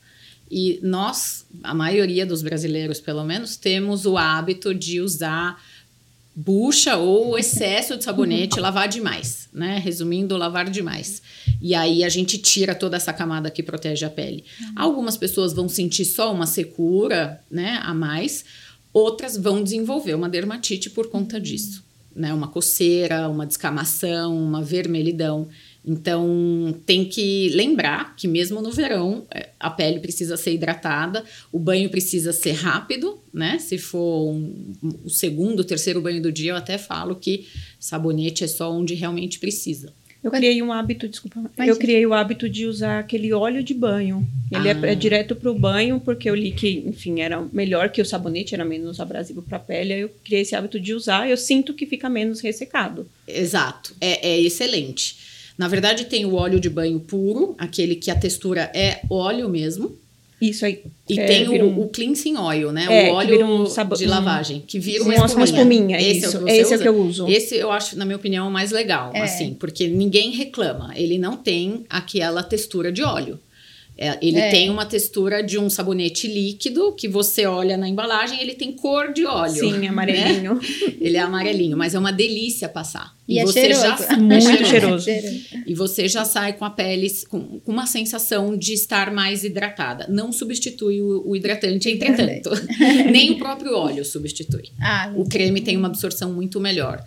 E 0.51 0.79
nós, 0.83 1.45
a 1.63 1.73
maioria 1.73 2.25
dos 2.25 2.41
brasileiros, 2.41 2.99
pelo 2.99 3.23
menos, 3.23 3.55
temos 3.55 4.05
o 4.05 4.17
hábito 4.17 4.75
de 4.75 4.99
usar 4.99 5.57
bucha 6.35 6.97
ou 6.97 7.37
excesso 7.37 7.97
de 7.97 8.03
sabonete, 8.03 8.59
lavar 8.61 8.89
demais, 8.89 9.47
né? 9.53 9.79
Resumindo, 9.79 10.35
lavar 10.35 10.69
demais. 10.69 11.21
E 11.61 11.73
aí 11.73 12.03
a 12.03 12.09
gente 12.09 12.37
tira 12.37 12.75
toda 12.75 12.97
essa 12.97 13.13
camada 13.13 13.49
que 13.49 13.63
protege 13.63 14.05
a 14.05 14.09
pele. 14.09 14.43
Algumas 14.75 15.15
pessoas 15.15 15.53
vão 15.53 15.69
sentir 15.69 16.03
só 16.03 16.33
uma 16.33 16.45
secura, 16.45 17.41
né, 17.49 17.79
a 17.81 17.93
mais, 17.93 18.43
outras 18.91 19.37
vão 19.37 19.63
desenvolver 19.63 20.15
uma 20.15 20.27
dermatite 20.27 20.89
por 20.89 21.09
conta 21.09 21.39
disso, 21.39 21.81
né? 22.13 22.33
Uma 22.33 22.49
coceira, 22.49 23.29
uma 23.29 23.45
descamação, 23.45 24.37
uma 24.37 24.61
vermelhidão. 24.61 25.47
Então, 25.85 26.75
tem 26.85 27.05
que 27.05 27.49
lembrar 27.49 28.15
que 28.15 28.27
mesmo 28.27 28.61
no 28.61 28.71
verão, 28.71 29.25
eh, 29.33 29.49
a 29.59 29.69
pele 29.69 29.99
precisa 29.99 30.37
ser 30.37 30.53
hidratada, 30.53 31.23
o 31.51 31.57
banho 31.57 31.89
precisa 31.89 32.31
ser 32.31 32.51
rápido, 32.51 33.17
né? 33.33 33.57
Se 33.57 33.77
for 33.79 34.29
um- 34.31 34.73
o 35.03 35.09
segundo, 35.09 35.63
terceiro 35.63 35.99
banho 36.01 36.21
do 36.21 36.31
dia, 36.31 36.51
eu 36.51 36.55
até 36.55 36.77
falo 36.77 37.15
que 37.15 37.47
sabonete 37.79 38.43
é 38.43 38.47
só 38.47 38.71
onde 38.71 38.93
realmente 38.93 39.39
precisa. 39.39 39.91
Eu 40.23 40.29
criei 40.29 40.61
um 40.61 40.71
hábito, 40.71 41.07
desculpa, 41.07 41.39
Imagina. 41.39 41.65
eu 41.65 41.75
criei 41.77 42.05
o 42.05 42.13
hábito 42.13 42.47
de 42.47 42.67
usar 42.67 42.99
aquele 42.99 43.33
óleo 43.33 43.63
de 43.63 43.73
banho. 43.73 44.23
Ele 44.51 44.67
é- 44.67 44.73
Ah. 44.73 44.87
é, 44.91 44.93
direto 44.93 45.35
pro 45.35 45.55
banho, 45.55 45.99
porque 45.99 46.29
eu 46.29 46.35
li 46.35 46.51
que, 46.51 46.83
enfim, 46.85 47.21
era 47.21 47.41
melhor 47.51 47.89
que 47.89 47.99
o 47.99 48.05
sabonete, 48.05 48.53
era 48.53 48.63
menos 48.63 48.99
abrasivo 48.99 49.41
para 49.41 49.57
a 49.57 49.59
pele. 49.59 49.93
Aí 49.93 50.01
eu 50.01 50.09
criei 50.23 50.43
esse 50.43 50.55
hábito 50.55 50.79
de 50.79 50.93
usar, 50.93 51.27
eu 51.27 51.35
sinto 51.35 51.73
que 51.73 51.87
fica 51.87 52.07
menos 52.07 52.39
ressecado. 52.39 53.09
Exato, 53.27 53.95
é, 53.99 54.29
é 54.33 54.39
excelente. 54.39 55.30
Na 55.61 55.67
verdade, 55.67 56.05
tem 56.05 56.25
o 56.25 56.33
óleo 56.33 56.59
de 56.59 56.71
banho 56.71 56.99
puro, 56.99 57.53
aquele 57.55 57.93
que 57.95 58.09
a 58.09 58.15
textura 58.15 58.71
é 58.73 59.01
óleo 59.07 59.47
mesmo. 59.47 59.95
Isso 60.41 60.65
aí. 60.65 60.81
E 61.07 61.19
é, 61.19 61.25
tem 61.27 61.47
o, 61.47 61.65
um- 61.65 61.81
o 61.83 61.87
cleansing 61.89 62.35
oil, 62.35 62.71
né? 62.71 62.87
É, 62.89 63.11
o 63.11 63.13
óleo 63.13 63.45
um 63.45 63.67
sabo- 63.67 63.95
de 63.95 64.07
lavagem, 64.07 64.63
que 64.65 64.79
vira 64.79 65.03
uma 65.03 65.13
Nossa, 65.15 65.35
uma 65.35 65.43
espuminha. 65.45 65.97
espuminha, 65.97 66.01
Esse 66.01 66.25
é 66.25 66.27
o 66.27 66.29
isso. 66.29 66.37
que 66.39 66.43
você 66.45 66.51
Esse 66.61 66.61
é 66.61 66.63
o 66.63 66.65
usa? 66.73 66.81
que 66.81 66.87
eu 66.89 66.97
uso. 66.99 67.27
Esse 67.27 67.55
eu 67.57 67.71
acho, 67.71 67.95
na 67.95 68.05
minha 68.05 68.15
opinião, 68.17 68.47
o 68.47 68.51
mais 68.51 68.71
legal, 68.71 69.11
É. 69.13 69.21
assim, 69.21 69.53
porque 69.53 69.87
ninguém 69.87 70.31
reclama. 70.31 70.93
Ele 70.95 71.19
não 71.19 71.37
tem 71.37 71.85
aquela 71.87 72.41
textura 72.41 72.91
de 72.91 73.03
óleo. 73.03 73.37
É, 73.97 74.17
ele 74.21 74.39
É. 74.39 74.49
tem 74.49 74.69
uma 74.69 74.85
textura 74.85 75.43
de 75.43 75.59
um 75.59 75.69
sabonete 75.69 76.27
líquido 76.27 76.91
que 76.93 77.07
você 77.07 77.45
olha 77.45 77.77
na 77.77 77.87
embalagem, 77.87 78.41
ele 78.41 78.55
tem 78.55 78.71
cor 78.71 79.13
de 79.13 79.25
óleo. 79.25 79.53
Sim, 79.53 79.73
né? 79.77 79.87
amarelinho. 79.89 80.59
Ele 80.99 81.17
é 81.17 81.19
amarelinho, 81.19 81.77
mas 81.77 81.93
é 81.93 81.99
uma 81.99 82.11
delícia 82.11 82.69
passar. 82.69 83.15
E, 83.27 83.37
é 83.39 83.43
você 83.45 83.61
cheiroso. 83.73 83.81
já 83.81 84.17
Muito 84.17 84.47
é 84.47 84.65
cheiroso. 84.65 85.07
e 85.67 85.73
você 85.75 86.07
já 86.07 86.23
sai 86.25 86.53
com 86.53 86.63
a 86.65 86.69
pele 86.69 87.07
com, 87.29 87.59
com 87.59 87.71
uma 87.71 87.85
sensação 87.85 88.55
de 88.57 88.73
estar 88.73 89.11
mais 89.11 89.43
hidratada. 89.43 90.07
Não 90.09 90.31
substitui 90.31 91.01
o, 91.01 91.23
o 91.27 91.35
hidratante, 91.35 91.89
entretanto. 91.89 92.49
Nem 93.11 93.31
o 93.31 93.37
próprio 93.37 93.75
óleo 93.75 94.03
substitui. 94.05 94.69
Ah, 94.81 95.11
O 95.15 95.25
creme 95.27 95.61
tem 95.61 95.75
uma 95.77 95.87
absorção 95.87 96.31
muito 96.33 96.59
melhor. 96.59 97.03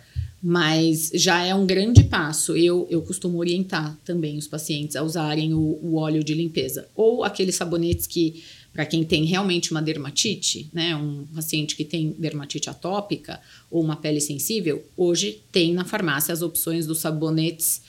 Mas 0.47 1.09
já 1.11 1.43
é 1.43 1.55
um 1.55 1.65
grande 1.65 2.03
passo. 2.03 2.55
Eu, 2.55 2.85
eu 2.87 3.01
costumo 3.01 3.39
orientar 3.39 3.97
também 4.05 4.37
os 4.37 4.45
pacientes 4.45 4.95
a 4.95 5.01
usarem 5.01 5.55
o, 5.55 5.79
o 5.81 5.95
óleo 5.95 6.23
de 6.23 6.35
limpeza. 6.35 6.87
Ou 6.93 7.23
aqueles 7.23 7.55
sabonetes 7.55 8.05
que, 8.05 8.43
para 8.71 8.85
quem 8.85 9.03
tem 9.03 9.25
realmente 9.25 9.71
uma 9.71 9.81
dermatite, 9.81 10.69
né? 10.71 10.95
Um 10.95 11.25
paciente 11.33 11.75
que 11.75 11.83
tem 11.83 12.11
dermatite 12.11 12.69
atópica 12.69 13.41
ou 13.71 13.81
uma 13.81 13.95
pele 13.95 14.21
sensível, 14.21 14.85
hoje 14.95 15.41
tem 15.51 15.73
na 15.73 15.83
farmácia 15.83 16.31
as 16.31 16.43
opções 16.43 16.85
dos 16.85 16.99
sabonetes 16.99 17.81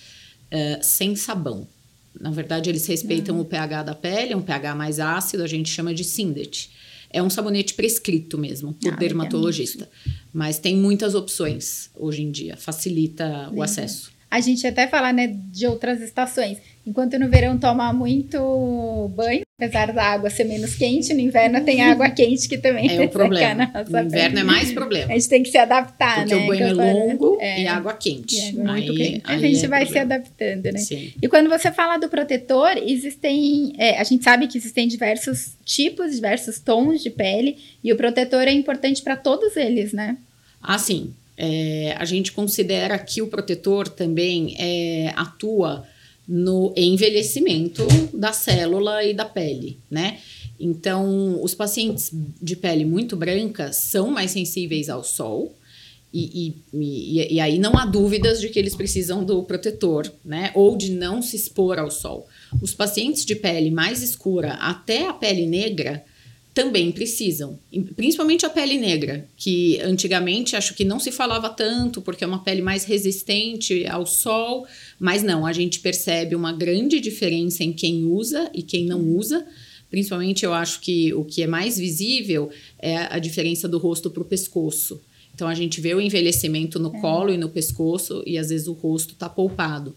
uh, 0.51 0.83
sem 0.83 1.15
sabão. 1.15 1.69
Na 2.19 2.31
verdade, 2.31 2.71
eles 2.71 2.87
respeitam 2.87 3.35
uhum. 3.35 3.43
o 3.43 3.45
pH 3.45 3.83
da 3.83 3.95
pele, 3.95 4.33
é 4.33 4.37
um 4.37 4.41
pH 4.41 4.75
mais 4.75 4.99
ácido, 4.99 5.43
a 5.43 5.47
gente 5.47 5.69
chama 5.69 5.93
de 5.93 6.05
Sindet. 6.05 6.71
É 7.11 7.23
um 7.23 7.31
sabonete 7.31 7.75
prescrito 7.75 8.37
mesmo, 8.37 8.73
por 8.75 8.95
ah, 8.95 8.97
dermatologista. 8.97 9.89
Mas 10.37 10.59
tem 10.59 10.77
muitas 10.77 11.15
opções 11.15 11.89
hoje 11.97 12.23
em 12.23 12.31
dia, 12.31 12.59
facilita 12.59 13.51
o 13.55 13.63
acesso. 13.63 14.13
A 14.31 14.39
gente 14.39 14.67
até 14.67 14.87
fala 14.87 15.11
né, 15.11 15.29
de 15.35 15.67
outras 15.67 16.03
estações. 16.03 16.59
Enquanto 16.87 17.19
no 17.19 17.31
verão 17.31 17.57
toma 17.57 17.91
muito 17.91 19.11
banho, 19.17 19.41
apesar 19.59 19.95
da 19.95 20.05
água 20.05 20.29
ser 20.29 20.45
menos 20.45 20.75
quente, 20.75 21.15
no 21.15 21.21
inverno 21.21 21.65
tem 21.65 21.81
água 21.91 22.11
quente 22.11 22.47
que 22.47 22.59
também 22.59 22.87
é 22.87 23.01
o 23.01 23.09
problema. 23.11 23.73
No 23.89 23.99
inverno 24.03 24.41
é 24.41 24.45
mais 24.45 24.73
problema. 24.73 25.11
A 25.11 25.15
gente 25.15 25.29
tem 25.31 25.43
que 25.43 25.51
se 25.51 25.57
adaptar, 25.57 26.17
Porque 26.17 26.35
né? 26.35 26.47
Porque 26.47 26.65
o 26.65 26.77
banho 26.77 26.81
é 26.83 26.93
longo 26.93 27.39
é, 27.41 27.63
e 27.63 27.67
água 27.67 27.95
quente. 27.95 28.37
E 28.37 28.61
água 28.61 28.73
muito 28.75 28.95
quente. 28.95 29.23
a 29.25 29.39
gente 29.39 29.65
é 29.65 29.69
vai 29.69 29.87
problema. 29.87 29.87
se 29.87 29.99
adaptando, 29.99 30.65
né? 30.65 30.79
Sim. 30.81 31.13
E 31.23 31.29
quando 31.29 31.49
você 31.49 31.73
fala 31.73 31.97
do 31.97 32.11
protetor, 32.11 32.77
existem. 32.77 33.73
É, 33.79 33.99
a 33.99 34.05
gente 34.05 34.23
sabe 34.23 34.47
que 34.49 34.59
existem 34.59 34.87
diversos 34.87 35.57
tipos, 35.65 36.15
diversos 36.15 36.59
tons 36.59 37.03
de 37.03 37.09
pele, 37.09 37.57
e 37.83 37.91
o 37.91 37.97
protetor 37.97 38.43
é 38.43 38.53
importante 38.53 39.01
para 39.01 39.17
todos 39.17 39.57
eles, 39.57 39.95
né? 39.95 40.19
Ah, 40.67 40.79
sim. 40.79 41.15
É, 41.39 41.95
a 41.97 42.05
gente 42.05 42.33
considera 42.33 42.99
que 42.99 43.23
o 43.23 43.29
protetor 43.29 43.89
também 43.89 44.57
é, 44.59 45.13
atua 45.15 45.87
no 46.27 46.73
envelhecimento 46.77 47.87
da 48.13 48.33
célula 48.33 49.05
e 49.05 49.15
da 49.15 49.25
pele, 49.25 49.79
né? 49.89 50.19
Então, 50.59 51.41
os 51.43 51.55
pacientes 51.55 52.11
de 52.43 52.57
pele 52.57 52.85
muito 52.85 53.17
branca 53.17 53.73
são 53.73 54.11
mais 54.11 54.33
sensíveis 54.33 54.89
ao 54.89 55.05
sol. 55.05 55.55
E, 56.13 56.55
e, 56.73 56.79
e, 56.81 57.35
e, 57.35 57.41
aí 57.41 57.59
não 57.59 57.77
há 57.77 57.85
dúvidas 57.85 58.41
de 58.41 58.49
que 58.49 58.59
eles 58.59 58.75
precisam 58.75 59.23
do 59.23 59.43
protetor, 59.43 60.11
né? 60.25 60.51
Ou 60.55 60.77
de 60.77 60.91
não 60.91 61.21
se 61.21 61.37
expor 61.37 61.79
ao 61.79 61.91
sol. 61.91 62.27
Os 62.61 62.75
pacientes 62.75 63.25
de 63.25 63.37
pele 63.37 63.71
mais 63.71 64.03
escura, 64.03 64.55
até 64.55 65.07
a 65.07 65.13
pele 65.13 65.47
negra, 65.47 66.03
também 66.57 66.91
precisam, 66.91 67.59
principalmente 67.95 68.47
a 68.47 68.49
pele 68.49 68.79
negra, 68.79 69.29
que 69.37 69.79
antigamente 69.83 70.57
acho 70.57 70.73
que 70.73 70.87
não 70.87 70.99
se 70.99 71.13
falava 71.13 71.51
tanto, 71.51 72.01
porque 72.01 72.25
é 72.25 72.27
uma 72.27 72.43
pele 72.43 72.63
mais 72.63 72.83
resistente 72.85 73.87
ao 73.87 74.07
sol, 74.07 74.67
mas 74.99 75.23
não, 75.23 75.45
a 75.45 75.53
gente 75.53 75.81
percebe 75.81 76.35
uma 76.35 76.55
grande 76.55 76.99
diferença 76.99 77.63
em 77.63 77.75
quem 77.75 78.07
usa 78.07 78.51
e 78.55 78.63
quem 78.63 78.87
não 78.87 79.03
usa. 79.03 79.47
Principalmente 79.91 80.47
eu 80.47 80.55
acho 80.55 80.81
que 80.81 81.13
o 81.13 81.27
que 81.27 81.43
é 81.43 81.47
mais 81.47 81.77
visível 81.77 82.49
é 82.79 82.97
a 83.15 83.19
diferença 83.19 83.69
do 83.69 83.77
rosto 83.77 84.11
para 84.11 84.23
o 84.23 84.27
pescoço. 84.27 84.99
Então 85.37 85.47
a 85.47 85.55
gente 85.55 85.83
vê 85.83 85.95
o 85.95 86.01
envelhecimento 86.01 86.79
no 86.79 86.97
é. 86.97 86.99
colo 86.99 87.31
e 87.31 87.37
no 87.37 87.51
pescoço, 87.51 88.23
e 88.27 88.39
às 88.39 88.49
vezes 88.49 88.67
o 88.69 88.73
rosto 88.73 89.13
está 89.13 89.29
poupado. 89.29 89.95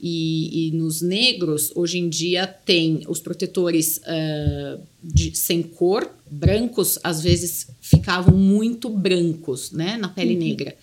E, 0.00 0.68
e, 0.68 0.70
nos 0.72 1.00
negros, 1.00 1.70
hoje 1.76 1.98
em 1.98 2.08
dia, 2.08 2.44
tem 2.46 3.02
os 3.06 3.20
protetores 3.20 3.98
uh, 3.98 4.80
de, 5.00 5.36
sem 5.36 5.62
cor, 5.62 6.10
brancos, 6.28 6.98
às 7.04 7.22
vezes 7.22 7.68
ficavam 7.80 8.36
muito 8.36 8.88
brancos, 8.88 9.70
né, 9.70 9.96
na 9.96 10.08
pele 10.08 10.32
uhum. 10.32 10.40
negra. 10.40 10.76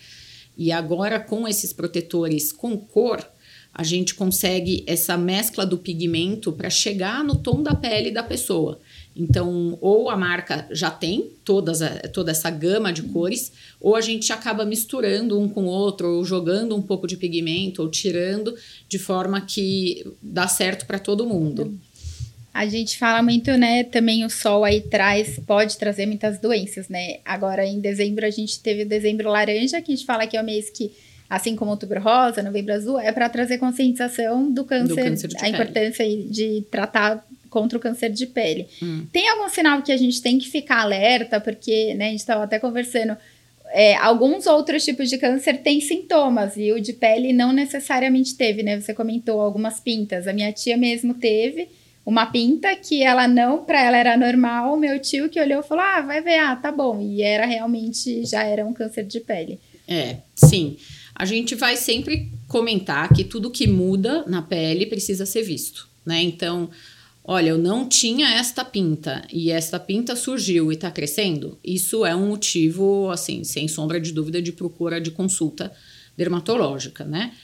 E 0.56 0.72
agora, 0.72 1.20
com 1.20 1.46
esses 1.46 1.72
protetores 1.72 2.50
com 2.50 2.78
cor, 2.78 3.28
a 3.74 3.82
gente 3.82 4.14
consegue 4.14 4.84
essa 4.86 5.18
mescla 5.18 5.66
do 5.66 5.76
pigmento 5.76 6.50
para 6.50 6.70
chegar 6.70 7.22
no 7.22 7.36
tom 7.36 7.62
da 7.62 7.74
pele 7.74 8.10
da 8.10 8.22
pessoa. 8.22 8.80
Então, 9.18 9.76
ou 9.80 10.08
a 10.08 10.16
marca 10.16 10.64
já 10.70 10.92
tem 10.92 11.32
todas, 11.44 11.80
toda 12.12 12.30
essa 12.30 12.48
gama 12.50 12.92
de 12.92 13.02
cores, 13.02 13.50
ou 13.80 13.96
a 13.96 14.00
gente 14.00 14.32
acaba 14.32 14.64
misturando 14.64 15.40
um 15.40 15.48
com 15.48 15.64
o 15.64 15.68
outro, 15.68 16.08
ou 16.08 16.24
jogando 16.24 16.76
um 16.76 16.80
pouco 16.80 17.04
de 17.08 17.16
pigmento, 17.16 17.82
ou 17.82 17.90
tirando, 17.90 18.54
de 18.88 18.96
forma 18.96 19.40
que 19.40 20.06
dá 20.22 20.46
certo 20.46 20.86
para 20.86 21.00
todo 21.00 21.26
mundo. 21.26 21.76
A 22.54 22.66
gente 22.66 22.96
fala 22.96 23.20
muito, 23.20 23.50
né? 23.56 23.82
Também 23.82 24.24
o 24.24 24.30
sol 24.30 24.64
aí 24.64 24.80
traz, 24.80 25.40
pode 25.44 25.76
trazer 25.76 26.06
muitas 26.06 26.38
doenças, 26.38 26.88
né? 26.88 27.18
Agora, 27.24 27.66
em 27.66 27.80
dezembro, 27.80 28.24
a 28.24 28.30
gente 28.30 28.60
teve 28.60 28.84
o 28.84 28.88
dezembro 28.88 29.28
laranja, 29.28 29.82
que 29.82 29.92
a 29.92 29.96
gente 29.96 30.06
fala 30.06 30.28
que 30.28 30.36
é 30.36 30.40
o 30.40 30.44
mês 30.44 30.70
que 30.70 30.92
assim 31.28 31.54
como 31.54 31.70
outubro 31.70 32.00
rosa, 32.00 32.42
novembro 32.42 32.72
azul, 32.72 32.98
é 32.98 33.12
para 33.12 33.28
trazer 33.28 33.58
conscientização 33.58 34.50
do 34.50 34.64
câncer, 34.64 34.88
do 34.88 34.96
câncer 34.96 35.30
a 35.36 35.40
pele. 35.40 35.52
importância 35.52 36.06
de 36.08 36.64
tratar 36.70 37.26
contra 37.48 37.78
o 37.78 37.80
câncer 37.80 38.10
de 38.10 38.26
pele. 38.26 38.66
Hum. 38.82 39.06
Tem 39.12 39.28
algum 39.28 39.48
sinal 39.48 39.82
que 39.82 39.92
a 39.92 39.96
gente 39.96 40.20
tem 40.20 40.38
que 40.38 40.48
ficar 40.48 40.82
alerta, 40.82 41.40
porque 41.40 41.94
né, 41.94 42.08
a 42.08 42.10
gente 42.10 42.20
estava 42.20 42.44
até 42.44 42.58
conversando. 42.58 43.16
É, 43.70 43.96
alguns 43.96 44.46
outros 44.46 44.84
tipos 44.84 45.10
de 45.10 45.18
câncer 45.18 45.58
têm 45.58 45.80
sintomas 45.80 46.56
e 46.56 46.72
o 46.72 46.80
de 46.80 46.94
pele 46.94 47.32
não 47.32 47.52
necessariamente 47.52 48.34
teve, 48.34 48.62
né? 48.62 48.80
Você 48.80 48.94
comentou 48.94 49.40
algumas 49.40 49.78
pintas. 49.78 50.26
A 50.26 50.32
minha 50.32 50.52
tia 50.52 50.76
mesmo 50.76 51.14
teve 51.14 51.68
uma 52.08 52.24
pinta 52.24 52.74
que 52.74 53.02
ela 53.02 53.28
não, 53.28 53.64
para 53.64 53.84
ela 53.84 53.98
era 53.98 54.16
normal. 54.16 54.78
Meu 54.78 54.98
tio 54.98 55.28
que 55.28 55.38
olhou 55.38 55.62
falou: 55.62 55.84
ah, 55.84 56.00
vai 56.00 56.22
ver, 56.22 56.38
ah, 56.38 56.56
tá 56.56 56.72
bom. 56.72 57.02
E 57.02 57.22
era 57.22 57.44
realmente, 57.44 58.24
já 58.24 58.44
era 58.44 58.64
um 58.64 58.72
câncer 58.72 59.04
de 59.04 59.20
pele. 59.20 59.60
É, 59.86 60.16
sim. 60.34 60.78
A 61.14 61.26
gente 61.26 61.54
vai 61.54 61.76
sempre 61.76 62.30
comentar 62.46 63.12
que 63.12 63.24
tudo 63.24 63.50
que 63.50 63.66
muda 63.66 64.24
na 64.26 64.40
pele 64.40 64.86
precisa 64.86 65.26
ser 65.26 65.42
visto, 65.42 65.86
né? 66.06 66.22
Então, 66.22 66.70
olha, 67.30 67.50
eu 67.50 67.58
não 67.58 67.86
tinha 67.86 68.26
esta 68.36 68.64
pinta 68.64 69.22
e 69.30 69.50
esta 69.50 69.78
pinta 69.78 70.16
surgiu 70.16 70.72
e 70.72 70.74
está 70.74 70.90
crescendo, 70.90 71.58
isso 71.62 72.06
é 72.06 72.16
um 72.16 72.28
motivo, 72.28 73.10
assim, 73.10 73.44
sem 73.44 73.68
sombra 73.68 74.00
de 74.00 74.12
dúvida, 74.12 74.40
de 74.40 74.50
procura 74.50 74.98
de 74.98 75.10
consulta 75.10 75.70
dermatológica, 76.16 77.04
né? 77.04 77.34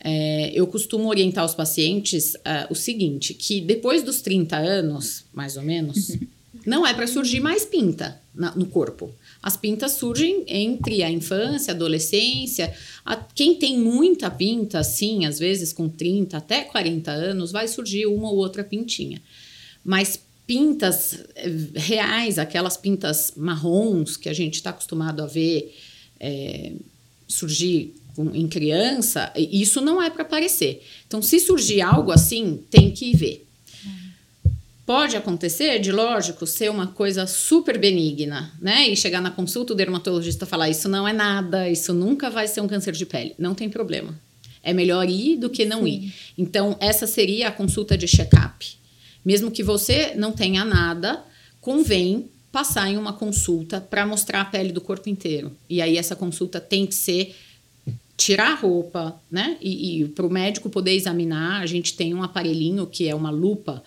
É, 0.00 0.50
eu 0.54 0.66
costumo 0.66 1.08
orientar 1.10 1.44
os 1.44 1.54
pacientes 1.54 2.36
uh, 2.36 2.70
o 2.70 2.74
seguinte: 2.74 3.34
que 3.34 3.60
depois 3.60 4.02
dos 4.02 4.22
30 4.22 4.56
anos, 4.56 5.24
mais 5.30 5.58
ou 5.58 5.62
menos, 5.62 6.16
não 6.64 6.86
é 6.86 6.94
para 6.94 7.06
surgir 7.06 7.40
mais 7.40 7.66
pinta 7.66 8.18
na, 8.34 8.54
no 8.54 8.64
corpo. 8.64 9.12
As 9.42 9.56
pintas 9.56 9.92
surgem 9.92 10.44
entre 10.48 11.02
a 11.02 11.10
infância, 11.10 11.72
adolescência. 11.72 12.74
A, 13.04 13.16
quem 13.16 13.54
tem 13.54 13.78
muita 13.78 14.30
pinta, 14.30 14.80
assim, 14.80 15.24
às 15.26 15.38
vezes 15.38 15.72
com 15.72 15.88
30 15.88 16.36
até 16.36 16.62
40 16.64 17.10
anos, 17.10 17.52
vai 17.52 17.68
surgir 17.68 18.06
uma 18.06 18.30
ou 18.30 18.36
outra 18.36 18.64
pintinha. 18.64 19.22
Mas 19.84 20.20
pintas 20.46 21.24
eh, 21.36 21.50
reais, 21.74 22.38
aquelas 22.38 22.76
pintas 22.76 23.32
marrons 23.36 24.16
que 24.16 24.28
a 24.28 24.32
gente 24.32 24.54
está 24.54 24.70
acostumado 24.70 25.22
a 25.22 25.26
ver 25.26 25.74
é, 26.18 26.72
surgir 27.28 27.94
em 28.34 28.48
criança, 28.48 29.32
isso 29.36 29.80
não 29.80 30.02
é 30.02 30.10
para 30.10 30.22
aparecer. 30.22 30.82
Então, 31.06 31.22
se 31.22 31.38
surgir 31.38 31.80
algo 31.80 32.10
assim, 32.10 32.64
tem 32.68 32.90
que 32.90 33.16
ver. 33.16 33.47
Pode 34.88 35.18
acontecer, 35.18 35.78
de 35.80 35.92
lógico, 35.92 36.46
ser 36.46 36.70
uma 36.70 36.86
coisa 36.86 37.26
super 37.26 37.76
benigna, 37.78 38.50
né? 38.58 38.88
E 38.88 38.96
chegar 38.96 39.20
na 39.20 39.30
consulta, 39.30 39.74
o 39.74 39.76
dermatologista 39.76 40.46
falar: 40.46 40.70
Isso 40.70 40.88
não 40.88 41.06
é 41.06 41.12
nada, 41.12 41.68
isso 41.68 41.92
nunca 41.92 42.30
vai 42.30 42.48
ser 42.48 42.62
um 42.62 42.66
câncer 42.66 42.94
de 42.94 43.04
pele. 43.04 43.34
Não 43.38 43.54
tem 43.54 43.68
problema. 43.68 44.18
É 44.62 44.72
melhor 44.72 45.06
ir 45.06 45.36
do 45.36 45.50
que 45.50 45.66
não 45.66 45.82
Sim. 45.82 45.88
ir. 45.90 46.14
Então, 46.38 46.74
essa 46.80 47.06
seria 47.06 47.48
a 47.48 47.52
consulta 47.52 47.98
de 47.98 48.08
check-up. 48.08 48.66
Mesmo 49.22 49.50
que 49.50 49.62
você 49.62 50.14
não 50.16 50.32
tenha 50.32 50.64
nada, 50.64 51.22
convém 51.60 52.30
passar 52.50 52.90
em 52.90 52.96
uma 52.96 53.12
consulta 53.12 53.82
para 53.82 54.06
mostrar 54.06 54.40
a 54.40 54.46
pele 54.46 54.72
do 54.72 54.80
corpo 54.80 55.10
inteiro. 55.10 55.52
E 55.68 55.82
aí, 55.82 55.98
essa 55.98 56.16
consulta 56.16 56.62
tem 56.62 56.86
que 56.86 56.94
ser 56.94 57.36
tirar 58.16 58.52
a 58.52 58.54
roupa, 58.54 59.20
né? 59.30 59.58
E, 59.60 60.00
e 60.00 60.08
para 60.08 60.26
o 60.26 60.30
médico 60.30 60.70
poder 60.70 60.92
examinar, 60.92 61.60
a 61.60 61.66
gente 61.66 61.92
tem 61.92 62.14
um 62.14 62.22
aparelhinho 62.22 62.86
que 62.86 63.06
é 63.06 63.14
uma 63.14 63.30
lupa 63.30 63.84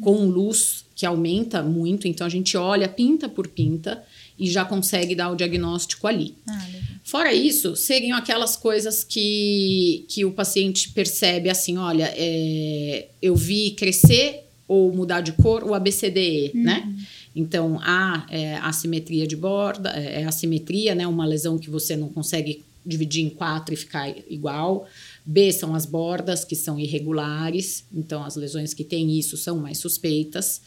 com 0.00 0.26
luz 0.26 0.84
que 0.94 1.06
aumenta 1.06 1.62
muito, 1.62 2.06
então 2.08 2.26
a 2.26 2.30
gente 2.30 2.56
olha 2.56 2.88
pinta 2.88 3.28
por 3.28 3.48
pinta 3.48 4.02
e 4.38 4.50
já 4.50 4.64
consegue 4.64 5.14
dar 5.14 5.30
o 5.30 5.36
diagnóstico 5.36 6.06
ali. 6.06 6.34
Ah, 6.48 6.66
Fora 7.04 7.32
isso, 7.32 7.76
seriam 7.76 8.16
aquelas 8.16 8.56
coisas 8.56 9.04
que, 9.04 10.04
que 10.08 10.24
o 10.24 10.32
paciente 10.32 10.90
percebe 10.90 11.50
assim: 11.50 11.76
olha, 11.76 12.12
é, 12.16 13.08
eu 13.20 13.34
vi 13.34 13.72
crescer 13.72 14.44
ou 14.66 14.92
mudar 14.92 15.20
de 15.20 15.32
cor 15.32 15.64
o 15.64 15.74
ABCDE, 15.74 16.52
uhum. 16.54 16.62
né? 16.62 16.94
Então, 17.34 17.80
A 17.82 18.26
é 18.30 18.56
assimetria 18.56 19.26
de 19.26 19.36
borda, 19.36 19.90
é, 19.90 20.22
é 20.22 20.24
assimetria, 20.24 20.94
né? 20.94 21.06
Uma 21.06 21.26
lesão 21.26 21.58
que 21.58 21.70
você 21.70 21.96
não 21.96 22.08
consegue 22.08 22.62
dividir 22.84 23.24
em 23.24 23.30
quatro 23.30 23.74
e 23.74 23.76
ficar 23.76 24.08
igual. 24.28 24.88
B 25.24 25.52
são 25.52 25.74
as 25.74 25.86
bordas, 25.86 26.44
que 26.44 26.56
são 26.56 26.78
irregulares, 26.78 27.84
então 27.92 28.24
as 28.24 28.36
lesões 28.36 28.74
que 28.74 28.84
têm 28.84 29.18
isso 29.18 29.36
são 29.36 29.58
mais 29.58 29.78
suspeitas. 29.78 30.60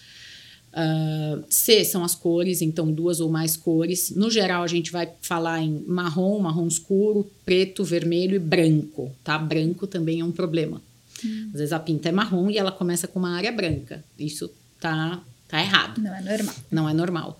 Uh, 0.71 1.43
C 1.49 1.85
são 1.85 2.03
as 2.03 2.15
cores, 2.15 2.61
então 2.61 2.91
duas 2.91 3.19
ou 3.19 3.29
mais 3.29 3.55
cores. 3.55 4.11
No 4.11 4.29
geral, 4.29 4.63
a 4.63 4.67
gente 4.67 4.91
vai 4.91 5.09
falar 5.21 5.61
em 5.61 5.83
marrom, 5.87 6.39
marrom 6.39 6.67
escuro, 6.67 7.29
preto, 7.45 7.83
vermelho 7.83 8.35
e 8.35 8.39
branco, 8.39 9.11
tá? 9.23 9.37
Branco 9.37 9.87
também 9.87 10.19
é 10.19 10.25
um 10.25 10.31
problema. 10.31 10.81
Hum. 11.23 11.49
Às 11.53 11.59
vezes 11.59 11.73
a 11.73 11.79
pinta 11.79 12.09
é 12.09 12.11
marrom 12.11 12.49
e 12.49 12.57
ela 12.57 12.71
começa 12.71 13.07
com 13.07 13.19
uma 13.19 13.35
área 13.35 13.51
branca. 13.51 14.03
Isso 14.19 14.49
tá, 14.79 15.21
tá 15.47 15.61
errado. 15.61 16.01
Não 16.01 16.13
é 16.13 16.21
normal. 16.21 16.55
Não 16.71 16.89
é 16.89 16.93
normal. 16.93 17.39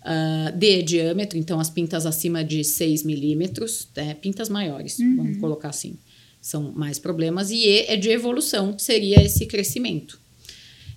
Uh, 0.00 0.56
D 0.56 0.78
é 0.78 0.82
diâmetro, 0.82 1.38
então 1.38 1.60
as 1.60 1.68
pintas 1.68 2.06
acima 2.06 2.42
de 2.42 2.64
6 2.64 3.02
milímetros, 3.02 3.88
né? 3.94 4.14
pintas 4.14 4.48
maiores, 4.48 4.98
uhum. 4.98 5.16
vamos 5.16 5.36
colocar 5.38 5.68
assim 5.68 5.98
São 6.40 6.72
mais 6.72 6.98
problemas. 6.98 7.50
E 7.50 7.66
E 7.66 7.80
é 7.86 7.96
de 7.96 8.10
evolução, 8.10 8.72
que 8.72 8.82
seria 8.82 9.22
esse 9.22 9.46
crescimento. 9.46 10.18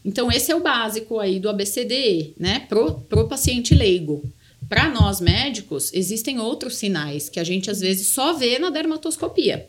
Então, 0.05 0.31
esse 0.31 0.51
é 0.51 0.55
o 0.55 0.61
básico 0.61 1.19
aí 1.19 1.39
do 1.39 1.49
ABCDE, 1.49 2.33
né? 2.37 2.61
Pro, 2.67 2.95
pro 3.07 3.27
paciente 3.27 3.73
leigo. 3.73 4.23
Para 4.67 4.89
nós 4.89 5.21
médicos, 5.21 5.91
existem 5.93 6.39
outros 6.39 6.77
sinais 6.77 7.29
que 7.29 7.39
a 7.39 7.43
gente 7.43 7.69
às 7.69 7.79
vezes 7.79 8.07
só 8.07 8.33
vê 8.33 8.59
na 8.59 8.69
dermatoscopia. 8.69 9.67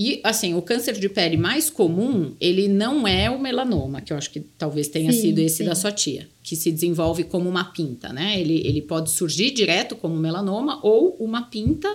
E, 0.00 0.20
assim, 0.22 0.54
o 0.54 0.62
câncer 0.62 0.92
de 0.92 1.08
pele 1.08 1.36
mais 1.36 1.68
comum, 1.68 2.32
ele 2.40 2.68
não 2.68 3.06
é 3.08 3.28
o 3.28 3.40
melanoma, 3.40 4.00
que 4.00 4.12
eu 4.12 4.16
acho 4.16 4.30
que 4.30 4.38
talvez 4.38 4.86
tenha 4.86 5.12
Sim, 5.12 5.20
sido 5.20 5.40
esse 5.40 5.56
sim. 5.56 5.64
da 5.64 5.74
sua 5.74 5.90
tia, 5.90 6.28
que 6.40 6.54
se 6.54 6.70
desenvolve 6.70 7.24
como 7.24 7.48
uma 7.48 7.64
pinta, 7.64 8.12
né? 8.12 8.40
Ele, 8.40 8.62
ele 8.64 8.80
pode 8.80 9.10
surgir 9.10 9.50
direto 9.50 9.96
como 9.96 10.14
melanoma 10.14 10.78
ou 10.84 11.16
uma 11.18 11.42
pinta 11.42 11.88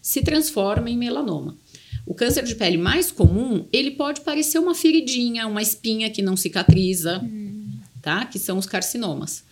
se 0.00 0.22
transforma 0.22 0.88
em 0.88 0.96
melanoma. 0.96 1.56
O 2.08 2.14
câncer 2.14 2.42
de 2.42 2.54
pele 2.54 2.78
mais 2.78 3.10
comum, 3.12 3.66
ele 3.70 3.90
pode 3.90 4.22
parecer 4.22 4.58
uma 4.58 4.74
feridinha, 4.74 5.46
uma 5.46 5.60
espinha 5.60 6.08
que 6.08 6.22
não 6.22 6.38
cicatriza, 6.38 7.22
tá? 8.00 8.24
Que 8.24 8.38
são 8.38 8.56
os 8.56 8.64
carcinomas. 8.64 9.44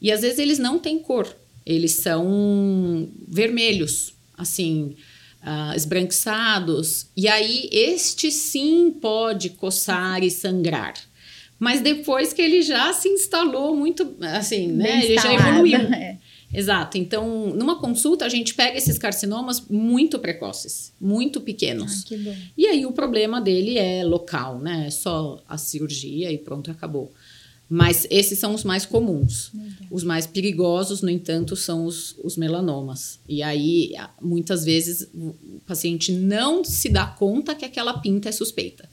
E 0.00 0.10
às 0.10 0.22
vezes 0.22 0.38
eles 0.38 0.58
não 0.58 0.78
têm 0.78 0.98
cor, 0.98 1.28
eles 1.66 1.92
são 1.92 3.10
vermelhos, 3.28 4.14
assim, 4.38 4.96
ah, 5.42 5.74
esbranquiçados. 5.76 7.08
E 7.14 7.28
aí, 7.28 7.68
este 7.70 8.30
sim 8.32 8.90
pode 8.90 9.50
coçar 9.50 10.24
e 10.24 10.30
sangrar. 10.30 10.94
Mas 11.58 11.82
depois 11.82 12.32
que 12.32 12.40
ele 12.40 12.62
já 12.62 12.90
se 12.94 13.06
instalou 13.10 13.76
muito, 13.76 14.16
assim, 14.22 14.68
né? 14.68 14.92
Bem 14.92 15.04
Ele 15.04 15.14
já 15.16 15.34
evoluiu. 15.34 15.78
é. 15.92 16.16
Exato. 16.52 16.96
Então, 16.96 17.50
numa 17.54 17.78
consulta, 17.78 18.24
a 18.24 18.28
gente 18.28 18.54
pega 18.54 18.78
esses 18.78 18.98
carcinomas 18.98 19.62
muito 19.68 20.18
precoces, 20.18 20.92
muito 21.00 21.40
pequenos. 21.40 22.02
Ah, 22.02 22.08
que 22.08 22.16
bom. 22.16 22.36
E 22.56 22.66
aí 22.66 22.86
o 22.86 22.92
problema 22.92 23.40
dele 23.40 23.76
é 23.76 24.02
local, 24.04 24.58
né? 24.58 24.86
É 24.86 24.90
só 24.90 25.42
a 25.48 25.58
cirurgia 25.58 26.32
e 26.32 26.38
pronto, 26.38 26.70
acabou. 26.70 27.12
Mas 27.70 28.06
esses 28.08 28.38
são 28.38 28.54
os 28.54 28.64
mais 28.64 28.86
comuns. 28.86 29.52
Os 29.90 30.02
mais 30.02 30.26
perigosos, 30.26 31.02
no 31.02 31.10
entanto, 31.10 31.54
são 31.54 31.84
os, 31.84 32.16
os 32.24 32.34
melanomas. 32.34 33.20
E 33.28 33.42
aí, 33.42 33.92
muitas 34.22 34.64
vezes, 34.64 35.06
o 35.12 35.34
o 35.58 35.60
paciente 35.66 36.12
não 36.12 36.64
se 36.64 36.88
dá 36.88 37.04
conta 37.04 37.54
que 37.54 37.64
aquela 37.64 37.98
pinta 37.98 38.28
é 38.28 38.32
suspeita. 38.32 38.88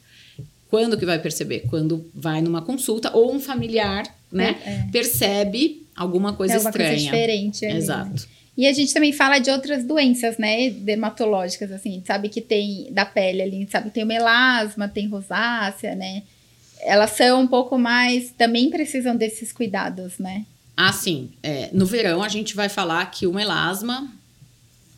Quando 0.70 0.98
que 0.98 1.06
vai 1.06 1.20
perceber? 1.20 1.62
Quando 1.70 2.06
vai 2.14 2.42
numa 2.42 2.62
consulta 2.62 3.16
ou 3.16 3.34
um 3.34 3.40
familiar, 3.40 4.04
né? 4.32 4.60
É. 4.66 4.92
Percebe 4.92 5.85
alguma 5.96 6.34
coisa 6.34 6.56
é 6.56 6.60
uma 6.60 6.70
estranha. 6.70 6.90
coisa 6.90 7.04
diferente. 7.04 7.66
ali? 7.66 7.78
Exato. 7.78 8.28
E 8.58 8.66
a 8.68 8.72
gente 8.72 8.94
também 8.94 9.12
fala 9.12 9.38
de 9.40 9.50
outras 9.50 9.84
doenças, 9.84 10.38
né, 10.38 10.70
dermatológicas, 10.70 11.72
assim, 11.72 11.90
a 11.90 11.94
gente 11.94 12.08
sabe 12.08 12.30
que 12.30 12.40
tem 12.40 12.88
da 12.92 13.06
pele 13.06 13.42
ali, 13.42 13.58
a 13.58 13.60
gente 13.60 13.72
sabe 13.72 13.90
que 13.90 13.94
tem 13.96 14.04
o 14.04 14.08
melasma, 14.08 14.88
tem 14.88 15.08
rosácea, 15.10 15.94
né? 15.94 16.24
Elas 16.82 17.12
são 17.12 17.42
um 17.42 17.48
pouco 17.48 17.78
mais, 17.78 18.32
também 18.38 18.70
precisam 18.70 19.16
desses 19.16 19.52
cuidados, 19.52 20.18
né? 20.20 20.46
Ah, 20.78 20.92
sim. 20.94 21.32
É, 21.44 21.70
no 21.74 21.86
verão 21.86 22.22
a 22.24 22.30
gente 22.30 22.56
vai 22.56 22.70
falar 22.70 23.06
que 23.12 23.26
o 23.28 23.34
melasma, 23.34 24.10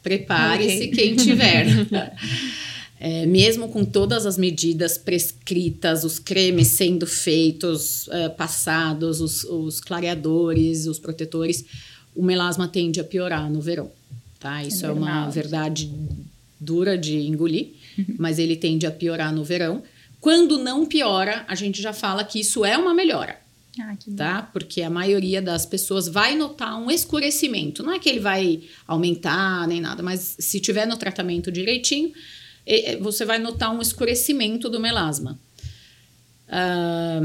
prepare-se 0.04 0.86
Ok. 0.86 0.92
quem 0.92 1.16
tiver. 1.16 1.66
É, 3.00 3.26
mesmo 3.28 3.70
com 3.70 3.86
todas 3.86 4.26
as 4.26 4.38
medidas 4.38 4.98
prescritas, 4.98 6.04
os 6.04 6.18
cremes 6.18 6.68
sendo 6.68 7.06
feitos, 7.06 8.08
é, 8.10 8.30
passados, 8.30 9.22
os, 9.22 9.44
os 9.44 9.80
clareadores, 9.80 10.88
os 10.88 10.98
protetores, 10.98 11.64
o 12.16 12.24
melasma 12.24 12.68
tende 12.68 13.00
a 13.00 13.04
piorar 13.04 13.52
no 13.52 13.62
verão. 13.62 13.92
Tá? 14.40 14.64
Isso 14.64 14.86
é, 14.86 14.92
uma 14.92 15.30
verdade. 15.30 15.86
verdade 15.86 16.28
dura 16.60 16.98
de 16.98 17.18
engolir, 17.18 17.74
mas 18.18 18.40
ele 18.40 18.56
tende 18.56 18.86
a 18.88 18.92
piorar 18.92 19.34
no 19.34 19.44
verão. 19.44 19.84
Quando 20.20 20.58
não 20.58 20.86
piora, 20.86 21.46
a 21.48 21.56
gente 21.56 21.82
já 21.82 21.94
fala 21.94 22.24
que 22.24 22.40
isso 22.40 22.66
é 22.66 22.76
uma 22.78 22.94
melhora 22.94 23.38
Ah, 23.80 23.96
tá? 24.16 24.42
Porque 24.42 24.82
a 24.82 24.90
maioria 24.90 25.42
das 25.42 25.66
pessoas 25.66 26.08
vai 26.08 26.36
notar 26.36 26.76
um 26.80 26.90
escurecimento. 26.90 27.84
Não 27.84 27.94
é 27.94 28.00
que 28.00 28.10
ele 28.10 28.20
vai 28.20 28.64
aumentar 28.88 29.68
nem 29.68 29.80
nada, 29.80 30.02
mas 30.02 30.36
se 30.40 30.60
tiver 30.60 30.88
no 30.88 30.98
tratamento 30.98 31.52
direitinho, 31.52 32.12
você 33.02 33.26
vai 33.26 33.40
notar 33.40 33.74
um 33.74 33.82
escurecimento 33.82 34.70
do 34.70 34.80
melasma. 34.80 35.40
Ah, 36.50 37.22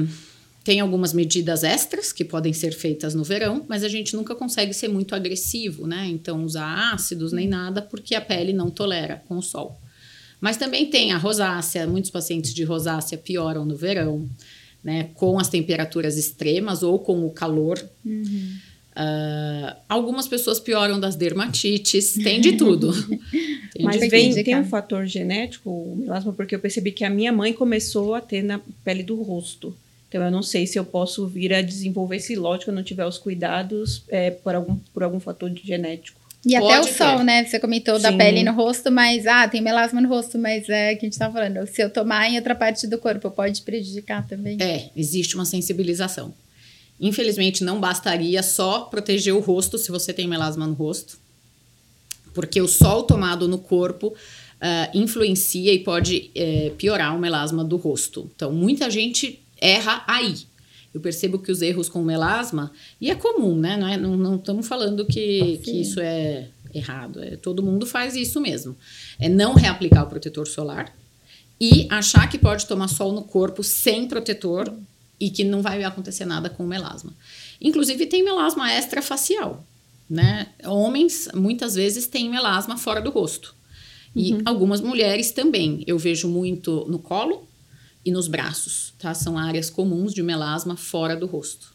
tem 0.64 0.80
algumas 0.80 1.12
medidas 1.12 1.64
extras 1.64 2.12
que 2.12 2.24
podem 2.24 2.52
ser 2.52 2.72
feitas 2.72 3.14
no 3.14 3.24
verão, 3.24 3.64
mas 3.68 3.82
a 3.82 3.88
gente 3.88 4.14
nunca 4.14 4.34
consegue 4.34 4.72
ser 4.72 4.88
muito 4.88 5.14
agressivo, 5.14 5.86
né? 5.86 6.06
Então, 6.06 6.44
usar 6.44 6.92
ácidos 6.92 7.32
nem 7.32 7.48
nada, 7.48 7.82
porque 7.82 8.14
a 8.14 8.20
pele 8.20 8.52
não 8.52 8.70
tolera 8.70 9.22
com 9.26 9.36
o 9.36 9.42
sol. 9.42 9.80
Mas 10.40 10.56
também 10.56 10.86
tem 10.86 11.12
a 11.12 11.18
rosácea, 11.18 11.86
muitos 11.86 12.10
pacientes 12.10 12.54
de 12.54 12.62
rosácea 12.62 13.18
pioram 13.18 13.64
no 13.64 13.76
verão, 13.76 14.28
né? 14.82 15.10
Com 15.14 15.38
as 15.38 15.48
temperaturas 15.48 16.16
extremas 16.16 16.82
ou 16.82 16.98
com 16.98 17.26
o 17.26 17.30
calor. 17.30 17.78
Ah, 18.94 19.76
algumas 19.88 20.28
pessoas 20.28 20.60
pioram 20.60 21.00
das 21.00 21.16
dermatites, 21.16 22.12
tem 22.22 22.40
de 22.40 22.52
tudo. 22.52 22.92
Tem 23.72 23.84
Mas 23.84 24.00
de 24.00 24.08
vem, 24.08 24.30
tudo. 24.30 24.44
tem 24.44 24.56
um 24.56 24.64
fator 24.64 25.06
genético, 25.06 25.70
o 25.70 25.96
melasma, 25.96 26.32
porque 26.32 26.54
eu 26.54 26.60
percebi 26.60 26.92
que 26.92 27.04
a 27.04 27.10
minha 27.10 27.32
mãe 27.32 27.52
começou 27.52 28.14
a 28.14 28.20
ter 28.20 28.42
na 28.42 28.60
pele 28.84 29.02
do 29.02 29.20
rosto. 29.22 29.74
Então, 30.08 30.22
eu 30.22 30.30
não 30.30 30.42
sei 30.42 30.66
se 30.66 30.78
eu 30.78 30.84
posso 30.84 31.26
vir 31.26 31.54
a 31.54 31.62
desenvolver 31.62 32.20
se, 32.20 32.36
lógico, 32.36 32.70
eu 32.70 32.74
não 32.74 32.82
tiver 32.82 33.06
os 33.06 33.16
cuidados 33.16 34.02
é, 34.08 34.30
por, 34.30 34.54
algum, 34.54 34.76
por 34.92 35.02
algum 35.02 35.18
fator 35.18 35.48
de 35.48 35.66
genético. 35.66 36.20
E 36.44 36.54
até 36.54 36.66
Pode 36.66 36.90
o 36.90 36.92
sol, 36.92 37.20
né? 37.20 37.44
Você 37.44 37.58
comentou 37.58 37.98
da 37.98 38.10
Sim. 38.10 38.18
pele 38.18 38.42
no 38.42 38.52
rosto, 38.52 38.90
mas 38.90 39.26
ah, 39.26 39.48
tem 39.48 39.62
melasma 39.62 40.00
no 40.02 40.08
rosto, 40.08 40.38
mas 40.38 40.68
é 40.68 40.94
que 40.96 41.06
a 41.06 41.08
gente 41.08 41.18
tava 41.18 41.32
falando. 41.32 41.66
Se 41.66 41.80
eu 41.80 41.88
tomar 41.88 42.28
em 42.28 42.36
outra 42.36 42.54
parte 42.54 42.86
do 42.86 42.98
corpo, 42.98 43.30
pode 43.30 43.62
prejudicar 43.62 44.26
também. 44.26 44.58
É, 44.60 44.90
existe 44.94 45.34
uma 45.34 45.46
sensibilização. 45.46 46.34
Infelizmente, 47.02 47.64
não 47.64 47.80
bastaria 47.80 48.42
só 48.44 48.82
proteger 48.82 49.34
o 49.34 49.40
rosto 49.40 49.76
se 49.76 49.90
você 49.90 50.12
tem 50.12 50.28
melasma 50.28 50.66
no 50.66 50.74
rosto, 50.74 51.18
porque 52.32 52.62
o 52.62 52.68
sol 52.68 53.02
tomado 53.02 53.48
no 53.48 53.58
corpo 53.58 54.14
ah, 54.64 54.88
influencia 54.94 55.74
e 55.74 55.80
pode 55.80 56.30
eh, 56.36 56.72
piorar 56.78 57.16
o 57.16 57.18
melasma 57.18 57.64
do 57.64 57.76
rosto. 57.76 58.30
Então, 58.36 58.52
muita 58.52 58.88
gente 58.88 59.42
erra 59.60 60.04
aí. 60.06 60.36
Eu 60.94 61.00
percebo 61.00 61.40
que 61.40 61.50
os 61.50 61.60
erros 61.60 61.88
com 61.88 62.00
melasma, 62.00 62.70
e 63.00 63.10
é 63.10 63.14
comum, 63.16 63.56
né? 63.56 63.76
Não, 63.76 63.88
é, 63.88 63.96
não, 63.96 64.16
não 64.16 64.36
estamos 64.36 64.68
falando 64.68 65.04
que, 65.04 65.58
que 65.64 65.80
isso 65.80 65.98
é 65.98 66.46
errado. 66.72 67.20
É, 67.20 67.34
todo 67.34 67.60
mundo 67.60 67.84
faz 67.86 68.14
isso 68.14 68.40
mesmo. 68.40 68.76
É 69.18 69.28
não 69.28 69.54
reaplicar 69.54 70.04
o 70.04 70.08
protetor 70.08 70.46
solar 70.46 70.94
e 71.60 71.88
achar 71.90 72.30
que 72.30 72.38
pode 72.38 72.64
tomar 72.66 72.86
sol 72.86 73.12
no 73.12 73.22
corpo 73.22 73.64
sem 73.64 74.06
protetor 74.06 74.72
e 75.22 75.30
que 75.30 75.44
não 75.44 75.62
vai 75.62 75.84
acontecer 75.84 76.24
nada 76.24 76.50
com 76.50 76.64
o 76.64 76.66
melasma. 76.66 77.14
Inclusive, 77.60 78.06
tem 78.06 78.24
melasma 78.24 78.72
extrafacial. 78.76 79.64
Né? 80.10 80.48
Homens, 80.64 81.28
muitas 81.32 81.76
vezes, 81.76 82.08
têm 82.08 82.28
melasma 82.28 82.76
fora 82.76 83.00
do 83.00 83.08
rosto. 83.08 83.54
E 84.16 84.36
algumas 84.44 84.80
mulheres 84.80 85.30
também. 85.30 85.84
Eu 85.86 85.96
vejo 85.96 86.26
muito 86.28 86.84
no 86.88 86.98
colo 86.98 87.48
e 88.04 88.10
nos 88.10 88.26
braços, 88.26 88.94
tá? 88.98 89.14
São 89.14 89.38
áreas 89.38 89.70
comuns 89.70 90.12
de 90.12 90.24
melasma 90.24 90.76
fora 90.76 91.14
do 91.14 91.26
rosto. 91.26 91.72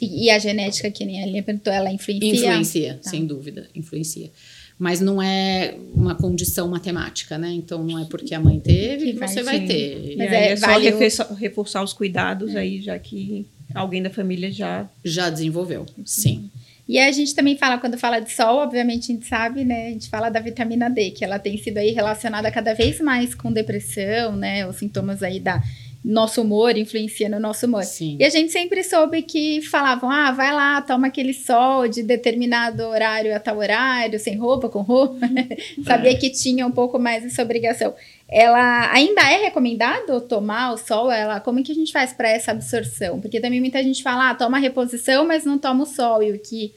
E, 0.00 0.24
e 0.24 0.30
a 0.30 0.38
genética, 0.40 0.90
que 0.90 1.04
nem 1.04 1.20
a 1.20 1.22
Aline 1.22 1.42
perguntou, 1.42 1.72
ela 1.72 1.92
influencia? 1.92 2.28
Influencia, 2.34 3.00
Tá. 3.02 3.10
sem 3.10 3.24
dúvida, 3.24 3.70
influencia. 3.72 4.32
Mas 4.78 5.00
não 5.00 5.20
é 5.20 5.74
uma 5.92 6.14
condição 6.14 6.68
matemática, 6.68 7.36
né? 7.36 7.50
Então 7.50 7.82
não 7.82 7.98
é 7.98 8.04
porque 8.04 8.34
a 8.34 8.40
mãe 8.40 8.60
teve 8.60 9.06
Que 9.06 9.12
que, 9.12 9.18
vai, 9.18 9.28
você 9.28 9.42
vai 9.42 9.66
ter. 9.66 10.14
Mas 10.16 10.32
é, 10.32 10.52
é, 10.52 10.56
só 10.56 10.66
vale 10.66 10.90
reforçar, 10.90 11.34
reforçar 11.34 11.82
os 11.82 11.92
cuidados 11.92 12.54
aí, 12.54 12.80
já 12.80 12.96
que 12.98 13.44
alguém 13.74 14.02
da 14.02 14.10
família 14.10 14.52
já... 14.52 14.88
Já 15.04 15.28
desenvolveu, 15.30 15.84
sim. 16.04 16.48
E 16.88 16.98
aí 16.98 17.08
a 17.08 17.12
gente 17.12 17.34
também 17.34 17.56
fala, 17.56 17.76
quando 17.76 17.98
fala 17.98 18.18
de 18.18 18.32
sol, 18.32 18.60
obviamente 18.60 19.12
a 19.12 19.14
gente 19.14 19.26
sabe, 19.26 19.62
né? 19.62 19.88
A 19.88 19.90
gente 19.90 20.08
fala 20.08 20.30
da 20.30 20.40
vitamina 20.40 20.88
D, 20.88 21.10
que 21.10 21.22
ela 21.22 21.38
tem 21.38 21.58
sido 21.58 21.76
aí 21.76 21.90
relacionada 21.90 22.50
cada 22.50 22.72
vez 22.72 22.98
mais 23.00 23.34
com 23.34 23.52
depressão, 23.52 24.34
né? 24.36 24.66
Os 24.66 24.76
sintomas 24.76 25.22
aí 25.22 25.38
da 25.38 25.62
nosso 26.08 26.40
humor, 26.40 26.74
influencia 26.78 27.28
no 27.28 27.38
nosso 27.38 27.66
humor. 27.66 27.84
Sim. 27.84 28.16
E 28.18 28.24
a 28.24 28.30
gente 28.30 28.50
sempre 28.50 28.82
soube 28.82 29.20
que 29.20 29.60
falavam, 29.60 30.10
ah, 30.10 30.30
vai 30.30 30.54
lá, 30.54 30.80
toma 30.80 31.08
aquele 31.08 31.34
sol 31.34 31.86
de 31.86 32.02
determinado 32.02 32.82
horário 32.84 33.36
a 33.36 33.38
tal 33.38 33.58
horário, 33.58 34.18
sem 34.18 34.34
roupa, 34.34 34.70
com 34.70 34.80
roupa. 34.80 35.28
Sabia 35.84 36.16
que 36.16 36.30
tinha 36.30 36.66
um 36.66 36.70
pouco 36.70 36.98
mais 36.98 37.26
essa 37.26 37.42
obrigação. 37.42 37.94
Ela 38.26 38.90
ainda 38.90 39.20
é 39.20 39.44
recomendado 39.44 40.18
tomar 40.22 40.72
o 40.72 40.78
sol? 40.78 41.12
Ela, 41.12 41.40
como 41.40 41.62
que 41.62 41.72
a 41.72 41.74
gente 41.74 41.92
faz 41.92 42.14
para 42.14 42.30
essa 42.30 42.52
absorção? 42.52 43.20
Porque 43.20 43.38
também 43.38 43.60
muita 43.60 43.82
gente 43.82 44.02
fala, 44.02 44.30
ah, 44.30 44.34
toma 44.34 44.58
reposição, 44.58 45.26
mas 45.26 45.44
não 45.44 45.58
toma 45.58 45.82
o 45.82 45.86
sol. 45.86 46.22
E 46.22 46.32
o 46.32 46.38
que, 46.38 46.72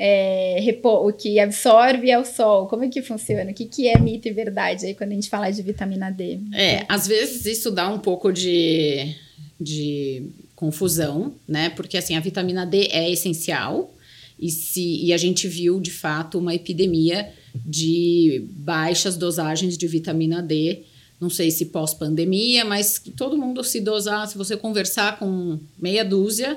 é, 0.00 0.60
repo- 0.60 1.08
o 1.08 1.12
que 1.12 1.40
absorve 1.40 2.08
é 2.08 2.16
o 2.16 2.24
sol. 2.24 2.68
Como 2.68 2.84
é 2.84 2.88
que 2.88 3.02
funciona? 3.02 3.50
O 3.50 3.54
que, 3.54 3.64
que 3.66 3.88
é 3.88 3.98
mito 3.98 4.28
e 4.28 4.32
verdade 4.32 4.86
aí 4.86 4.94
quando 4.94 5.10
a 5.10 5.14
gente 5.16 5.28
fala 5.28 5.50
de 5.50 5.60
vitamina 5.60 6.08
D? 6.08 6.38
É, 6.54 6.86
às 6.88 7.08
vezes 7.08 7.44
isso 7.46 7.68
dá 7.72 7.88
um 7.88 7.98
pouco 7.98 8.32
de, 8.32 9.16
de 9.60 10.22
confusão, 10.54 11.34
né? 11.48 11.70
Porque 11.70 11.98
assim, 11.98 12.14
a 12.14 12.20
vitamina 12.20 12.64
D 12.64 12.86
é 12.92 13.10
essencial 13.10 13.92
e, 14.38 14.50
se, 14.50 15.04
e 15.04 15.12
a 15.12 15.16
gente 15.16 15.48
viu 15.48 15.80
de 15.80 15.90
fato 15.90 16.38
uma 16.38 16.54
epidemia 16.54 17.28
de 17.66 18.44
baixas 18.50 19.16
dosagens 19.16 19.76
de 19.76 19.86
vitamina 19.88 20.40
D 20.40 20.84
não 21.20 21.28
sei 21.28 21.50
se 21.50 21.66
pós-pandemia, 21.66 22.64
mas 22.64 23.02
todo 23.16 23.36
mundo 23.36 23.64
se 23.64 23.80
dosar, 23.80 24.28
se 24.28 24.38
você 24.38 24.56
conversar 24.56 25.18
com 25.18 25.58
meia 25.76 26.04
dúzia, 26.04 26.56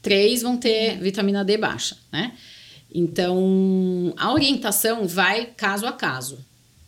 três 0.00 0.40
vão 0.40 0.56
ter 0.56 0.98
vitamina 0.98 1.44
D 1.44 1.58
baixa, 1.58 1.98
né? 2.10 2.32
Então, 2.94 4.12
a 4.16 4.32
orientação 4.32 5.06
vai 5.06 5.46
caso 5.56 5.86
a 5.86 5.92
caso, 5.92 6.38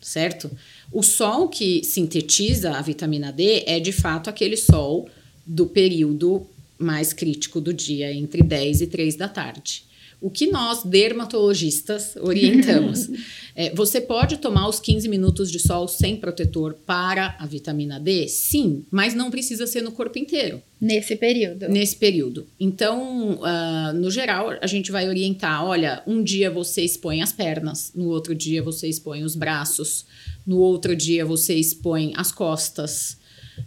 certo? 0.01 0.51
O 0.93 1.03
sol 1.03 1.49
que 1.49 1.83
sintetiza 1.83 2.73
a 2.73 2.83
vitamina 2.83 3.33
D 3.33 3.64
é 3.67 3.81
de 3.81 3.93
fato 3.93 4.29
aquele 4.29 4.57
sol 4.57 5.09
do 5.47 5.67
período 5.67 6.47
mais 6.79 7.12
crítico 7.12 7.61
do 7.61 7.73
dia, 7.73 8.12
entre 8.12 8.43
10 8.43 8.83
e 8.83 8.87
3 8.87 9.17
da 9.17 9.29
tarde. 9.29 9.85
O 10.25 10.31
que 10.31 10.47
nós, 10.47 10.83
dermatologistas, 10.83 12.17
orientamos? 12.17 13.11
é, 13.55 13.75
você 13.75 14.01
pode 14.01 14.39
tomar 14.39 14.67
os 14.67 14.81
15 14.81 15.07
minutos 15.07 15.53
de 15.53 15.59
sol 15.59 15.87
sem 15.87 16.17
protetor 16.17 16.73
para 16.87 17.37
a 17.39 17.45
vitamina 17.45 18.01
D? 18.01 18.27
Sim, 18.27 18.87
mas 18.91 19.13
não 19.13 19.31
precisa 19.31 19.67
ser 19.67 19.83
no 19.83 19.93
corpo 19.93 20.19
inteiro. 20.19 20.63
Nesse 20.81 21.15
período. 21.15 21.69
Nesse 21.69 21.97
período. 21.97 22.47
Então, 22.59 23.33
uh, 23.35 23.93
no 23.93 24.11
geral, 24.11 24.57
a 24.63 24.67
gente 24.67 24.91
vai 24.91 25.07
orientar: 25.07 25.63
olha, 25.63 26.03
um 26.07 26.23
dia 26.23 26.51
você 26.51 26.81
expõe 26.81 27.21
as 27.21 27.31
pernas, 27.31 27.93
no 27.95 28.09
outro 28.09 28.35
dia 28.35 28.63
você 28.63 28.89
expõe 28.89 29.25
os 29.25 29.37
braços, 29.37 30.07
no 30.47 30.57
outro 30.57 30.97
dia 30.97 31.27
você 31.27 31.55
expõe 31.55 32.15
as 32.17 32.33
costas. 32.33 33.19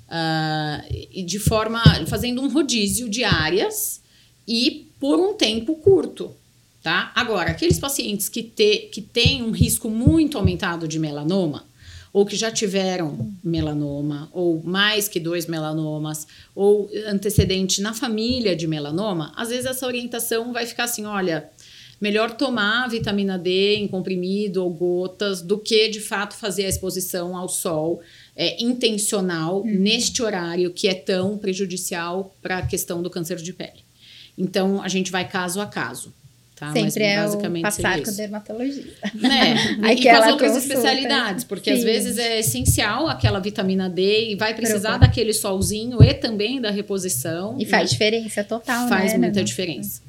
Uh, 0.09 1.23
de 1.23 1.37
forma 1.37 1.79
fazendo 2.07 2.41
um 2.41 2.51
rodízio 2.51 3.07
de 3.07 3.23
áreas 3.23 4.01
e 4.47 4.87
por 4.99 5.19
um 5.19 5.35
tempo 5.35 5.75
curto 5.75 6.33
tá? 6.87 7.11
Agora, 7.13 7.51
aqueles 7.51 7.77
pacientes 7.77 8.29
que, 8.29 8.41
te, 8.41 8.87
que 8.93 9.01
têm 9.01 9.43
um 9.43 9.51
risco 9.51 9.89
muito 9.89 10.37
aumentado 10.37 10.87
de 10.87 10.97
melanoma, 10.97 11.65
ou 12.13 12.25
que 12.25 12.33
já 12.33 12.49
tiveram 12.49 13.29
melanoma, 13.43 14.29
ou 14.31 14.63
mais 14.63 15.09
que 15.09 15.19
dois 15.19 15.47
melanomas, 15.47 16.25
ou 16.55 16.89
antecedente 17.05 17.81
na 17.81 17.93
família 17.93 18.55
de 18.55 18.65
melanoma, 18.67 19.33
às 19.35 19.49
vezes 19.49 19.65
essa 19.65 19.85
orientação 19.85 20.53
vai 20.53 20.65
ficar 20.65 20.85
assim: 20.85 21.03
olha, 21.03 21.49
melhor 21.99 22.31
tomar 22.37 22.87
vitamina 22.87 23.37
D 23.37 23.75
em 23.75 23.87
comprimido 23.89 24.63
ou 24.63 24.69
gotas 24.69 25.41
do 25.41 25.57
que 25.57 25.89
de 25.89 25.99
fato 25.99 26.35
fazer 26.35 26.67
a 26.67 26.69
exposição 26.69 27.35
ao 27.35 27.49
sol 27.49 27.99
é, 28.33 28.63
intencional 28.63 29.57
uhum. 29.57 29.65
neste 29.65 30.23
horário 30.23 30.71
que 30.71 30.87
é 30.87 30.93
tão 30.93 31.37
prejudicial 31.37 32.33
para 32.41 32.59
a 32.59 32.65
questão 32.65 33.01
do 33.03 33.09
câncer 33.09 33.35
de 33.35 33.51
pele. 33.51 33.83
Então, 34.37 34.81
a 34.81 34.87
gente 34.87 35.11
vai 35.11 35.27
caso 35.27 35.59
a 35.59 35.65
caso. 35.65 36.13
Tá? 36.57 36.73
Sempre 36.73 37.03
Mas, 37.03 37.35
é 37.35 37.37
o 37.37 37.61
passar 37.61 38.01
com 38.01 38.11
dermatologista. 38.13 39.11
Né? 39.13 39.55
e 39.95 40.09
as 40.09 40.27
outras 40.27 40.53
consulta. 40.53 40.73
especialidades, 40.73 41.43
porque 41.43 41.71
Sim. 41.71 41.77
às 41.77 41.83
vezes 41.83 42.17
é 42.17 42.39
essencial 42.39 43.07
aquela 43.07 43.39
vitamina 43.39 43.87
D 43.87 44.31
e 44.31 44.35
vai 44.35 44.55
precisar 44.55 44.97
daquele 44.97 45.33
solzinho 45.33 46.01
e 46.01 46.15
também 46.15 46.59
da 46.59 46.71
reposição. 46.71 47.57
E 47.59 47.65
faz 47.65 47.91
diferença 47.91 48.43
total, 48.43 48.89
Faz 48.89 49.11
né, 49.11 49.19
muita 49.19 49.43
diferença. 49.43 50.01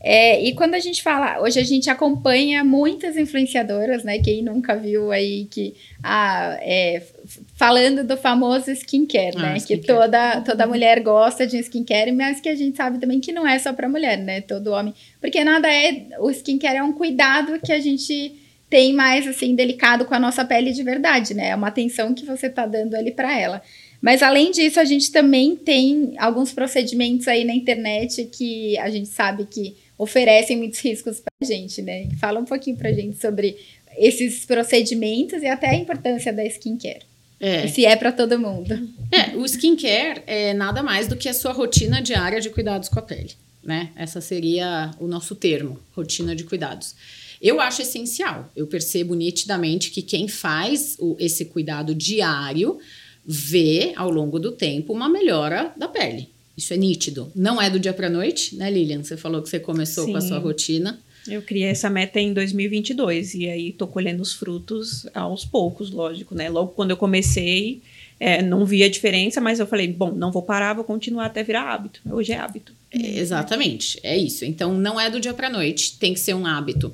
É, 0.00 0.40
e 0.44 0.54
quando 0.54 0.74
a 0.74 0.78
gente 0.78 1.02
fala, 1.02 1.40
hoje 1.40 1.58
a 1.58 1.64
gente 1.64 1.90
acompanha 1.90 2.62
muitas 2.62 3.16
influenciadoras, 3.16 4.04
né? 4.04 4.18
Quem 4.20 4.42
nunca 4.42 4.76
viu 4.76 5.10
aí 5.10 5.46
que 5.46 5.74
ah, 6.02 6.56
é, 6.60 7.02
falando 7.56 8.04
do 8.04 8.16
famoso 8.16 8.70
skincare, 8.70 9.36
ah, 9.36 9.42
né? 9.42 9.56
Skincare. 9.56 9.80
Que 9.80 9.86
toda, 9.86 10.40
toda 10.42 10.66
mulher 10.68 11.00
gosta 11.00 11.46
de 11.46 11.56
um 11.56 11.60
skincare, 11.60 12.12
mas 12.12 12.40
que 12.40 12.48
a 12.48 12.54
gente 12.54 12.76
sabe 12.76 12.98
também 12.98 13.18
que 13.18 13.32
não 13.32 13.46
é 13.46 13.58
só 13.58 13.72
para 13.72 13.88
mulher, 13.88 14.18
né? 14.18 14.40
Todo 14.40 14.68
homem. 14.68 14.94
Porque 15.20 15.42
nada 15.42 15.68
é. 15.68 16.06
O 16.20 16.30
skincare 16.30 16.76
é 16.76 16.82
um 16.82 16.92
cuidado 16.92 17.58
que 17.60 17.72
a 17.72 17.80
gente 17.80 18.36
tem 18.70 18.92
mais 18.92 19.26
assim 19.26 19.54
delicado 19.54 20.04
com 20.04 20.14
a 20.14 20.20
nossa 20.20 20.44
pele 20.44 20.72
de 20.72 20.82
verdade, 20.82 21.34
né? 21.34 21.48
É 21.48 21.56
uma 21.56 21.68
atenção 21.68 22.14
que 22.14 22.24
você 22.24 22.48
tá 22.48 22.66
dando 22.66 22.94
ali 22.94 23.10
para 23.10 23.36
ela. 23.36 23.62
Mas 24.00 24.22
além 24.22 24.52
disso, 24.52 24.78
a 24.78 24.84
gente 24.84 25.10
também 25.10 25.56
tem 25.56 26.14
alguns 26.18 26.52
procedimentos 26.52 27.26
aí 27.26 27.44
na 27.44 27.52
internet 27.52 28.26
que 28.26 28.78
a 28.78 28.88
gente 28.90 29.08
sabe 29.08 29.44
que 29.44 29.74
oferecem 29.98 30.56
muitos 30.56 30.78
riscos 30.78 31.20
para 31.20 31.32
a 31.42 31.44
gente, 31.44 31.82
né? 31.82 32.08
Fala 32.20 32.38
um 32.38 32.44
pouquinho 32.44 32.76
para 32.76 32.88
a 32.88 32.92
gente 32.92 33.20
sobre 33.20 33.58
esses 33.98 34.44
procedimentos 34.46 35.42
e 35.42 35.46
até 35.46 35.70
a 35.70 35.74
importância 35.74 36.32
da 36.32 36.44
skincare. 36.46 37.02
É. 37.40 37.66
E 37.66 37.68
se 37.68 37.84
é 37.84 37.94
para 37.96 38.12
todo 38.12 38.38
mundo. 38.38 38.74
É, 39.10 39.36
o 39.36 39.44
skincare 39.44 40.22
é 40.26 40.52
nada 40.54 40.82
mais 40.82 41.08
do 41.08 41.16
que 41.16 41.28
a 41.28 41.34
sua 41.34 41.52
rotina 41.52 42.02
diária 42.02 42.40
de 42.40 42.50
cuidados 42.50 42.88
com 42.88 42.98
a 42.98 43.02
pele, 43.02 43.32
né? 43.62 43.90
Essa 43.96 44.20
seria 44.20 44.90
o 45.00 45.06
nosso 45.06 45.34
termo, 45.34 45.78
rotina 45.92 46.36
de 46.36 46.44
cuidados. 46.44 46.94
Eu 47.40 47.60
acho 47.60 47.82
essencial. 47.82 48.50
Eu 48.54 48.66
percebo 48.66 49.14
nitidamente 49.14 49.90
que 49.90 50.02
quem 50.02 50.28
faz 50.28 50.96
o, 50.98 51.16
esse 51.18 51.46
cuidado 51.46 51.94
diário 51.94 52.78
vê 53.24 53.92
ao 53.96 54.10
longo 54.10 54.38
do 54.38 54.52
tempo 54.52 54.92
uma 54.92 55.08
melhora 55.08 55.72
da 55.76 55.86
pele. 55.86 56.28
Isso 56.58 56.74
é 56.74 56.76
nítido. 56.76 57.30
Não 57.36 57.62
é 57.62 57.70
do 57.70 57.78
dia 57.78 57.92
para 57.92 58.10
noite, 58.10 58.56
né, 58.56 58.68
Lilian? 58.68 59.04
Você 59.04 59.16
falou 59.16 59.40
que 59.40 59.48
você 59.48 59.60
começou 59.60 60.06
Sim. 60.06 60.10
com 60.10 60.18
a 60.18 60.20
sua 60.20 60.38
rotina. 60.38 60.98
Eu 61.28 61.40
criei 61.40 61.68
essa 61.68 61.88
meta 61.88 62.18
em 62.18 62.32
2022 62.32 63.34
e 63.34 63.48
aí 63.48 63.72
tô 63.72 63.86
colhendo 63.86 64.20
os 64.20 64.32
frutos 64.32 65.06
aos 65.14 65.44
poucos, 65.44 65.92
lógico, 65.92 66.34
né? 66.34 66.50
Logo 66.50 66.72
quando 66.72 66.90
eu 66.90 66.96
comecei, 66.96 67.80
é, 68.18 68.42
não 68.42 68.66
via 68.66 68.90
diferença, 68.90 69.40
mas 69.40 69.60
eu 69.60 69.68
falei, 69.68 69.86
bom, 69.86 70.10
não 70.10 70.32
vou 70.32 70.42
parar, 70.42 70.72
vou 70.72 70.82
continuar 70.82 71.26
até 71.26 71.44
virar 71.44 71.72
hábito. 71.72 72.00
Hoje 72.10 72.32
é 72.32 72.38
hábito. 72.38 72.72
É, 72.90 73.18
exatamente, 73.18 74.00
é 74.02 74.16
isso. 74.16 74.44
Então 74.44 74.74
não 74.74 74.98
é 75.00 75.08
do 75.08 75.20
dia 75.20 75.32
para 75.32 75.48
noite, 75.48 75.96
tem 75.96 76.12
que 76.12 76.18
ser 76.18 76.34
um 76.34 76.44
hábito. 76.44 76.92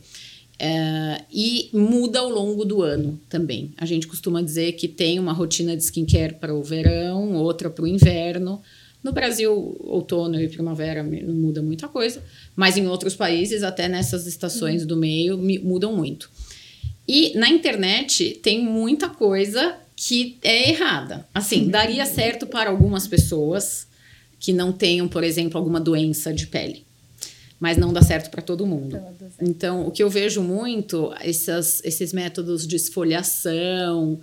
É, 0.59 1.22
e 1.33 1.70
muda 1.72 2.18
ao 2.18 2.29
longo 2.29 2.66
do 2.66 2.83
ano 2.83 3.18
também. 3.31 3.72
A 3.79 3.87
gente 3.87 4.07
costuma 4.07 4.42
dizer 4.42 4.72
que 4.72 4.87
tem 4.87 5.18
uma 5.18 5.33
rotina 5.33 5.74
de 5.74 5.83
skincare 5.83 6.35
para 6.35 6.55
o 6.55 6.62
verão, 6.62 7.35
outra 7.35 7.70
para 7.70 7.85
o 7.85 7.88
inverno. 7.88 8.62
No 9.05 9.12
Brasil, 9.12 9.77
outono 9.81 10.40
e 10.40 10.49
primavera 10.49 11.03
não 11.03 11.35
muda 11.35 11.61
muita 11.61 11.87
coisa, 11.87 12.23
mas 12.57 12.79
em 12.79 12.88
outros 12.88 13.14
países, 13.14 13.62
até 13.62 13.87
nessas 13.87 14.27
estações 14.27 14.87
do 14.87 14.97
meio, 14.97 15.37
mudam 15.62 15.95
muito. 15.95 16.31
E 17.07 17.37
na 17.37 17.51
internet 17.51 18.40
tem 18.43 18.64
muita 18.64 19.11
coisa 19.11 19.77
que 19.95 20.38
é 20.43 20.71
errada. 20.71 21.29
Assim, 21.35 21.69
daria 21.69 22.07
certo 22.07 22.47
para 22.47 22.71
algumas 22.71 23.07
pessoas 23.07 23.87
que 24.40 24.55
não 24.55 24.73
tenham, 24.73 25.07
por 25.07 25.23
exemplo, 25.23 25.59
alguma 25.59 25.81
doença 25.81 26.33
de 26.33 26.47
pele, 26.47 26.87
mas 27.61 27.77
não 27.77 27.93
dá 27.93 28.01
certo 28.01 28.31
para 28.31 28.40
todo 28.40 28.67
mundo. 28.67 28.99
Então, 29.38 29.87
o 29.87 29.90
que 29.90 30.03
eu 30.03 30.09
vejo 30.09 30.43
muito, 30.43 31.12
essas, 31.21 31.85
esses 31.85 32.14
métodos 32.14 32.67
de 32.67 32.77
esfoliação, 32.77 34.19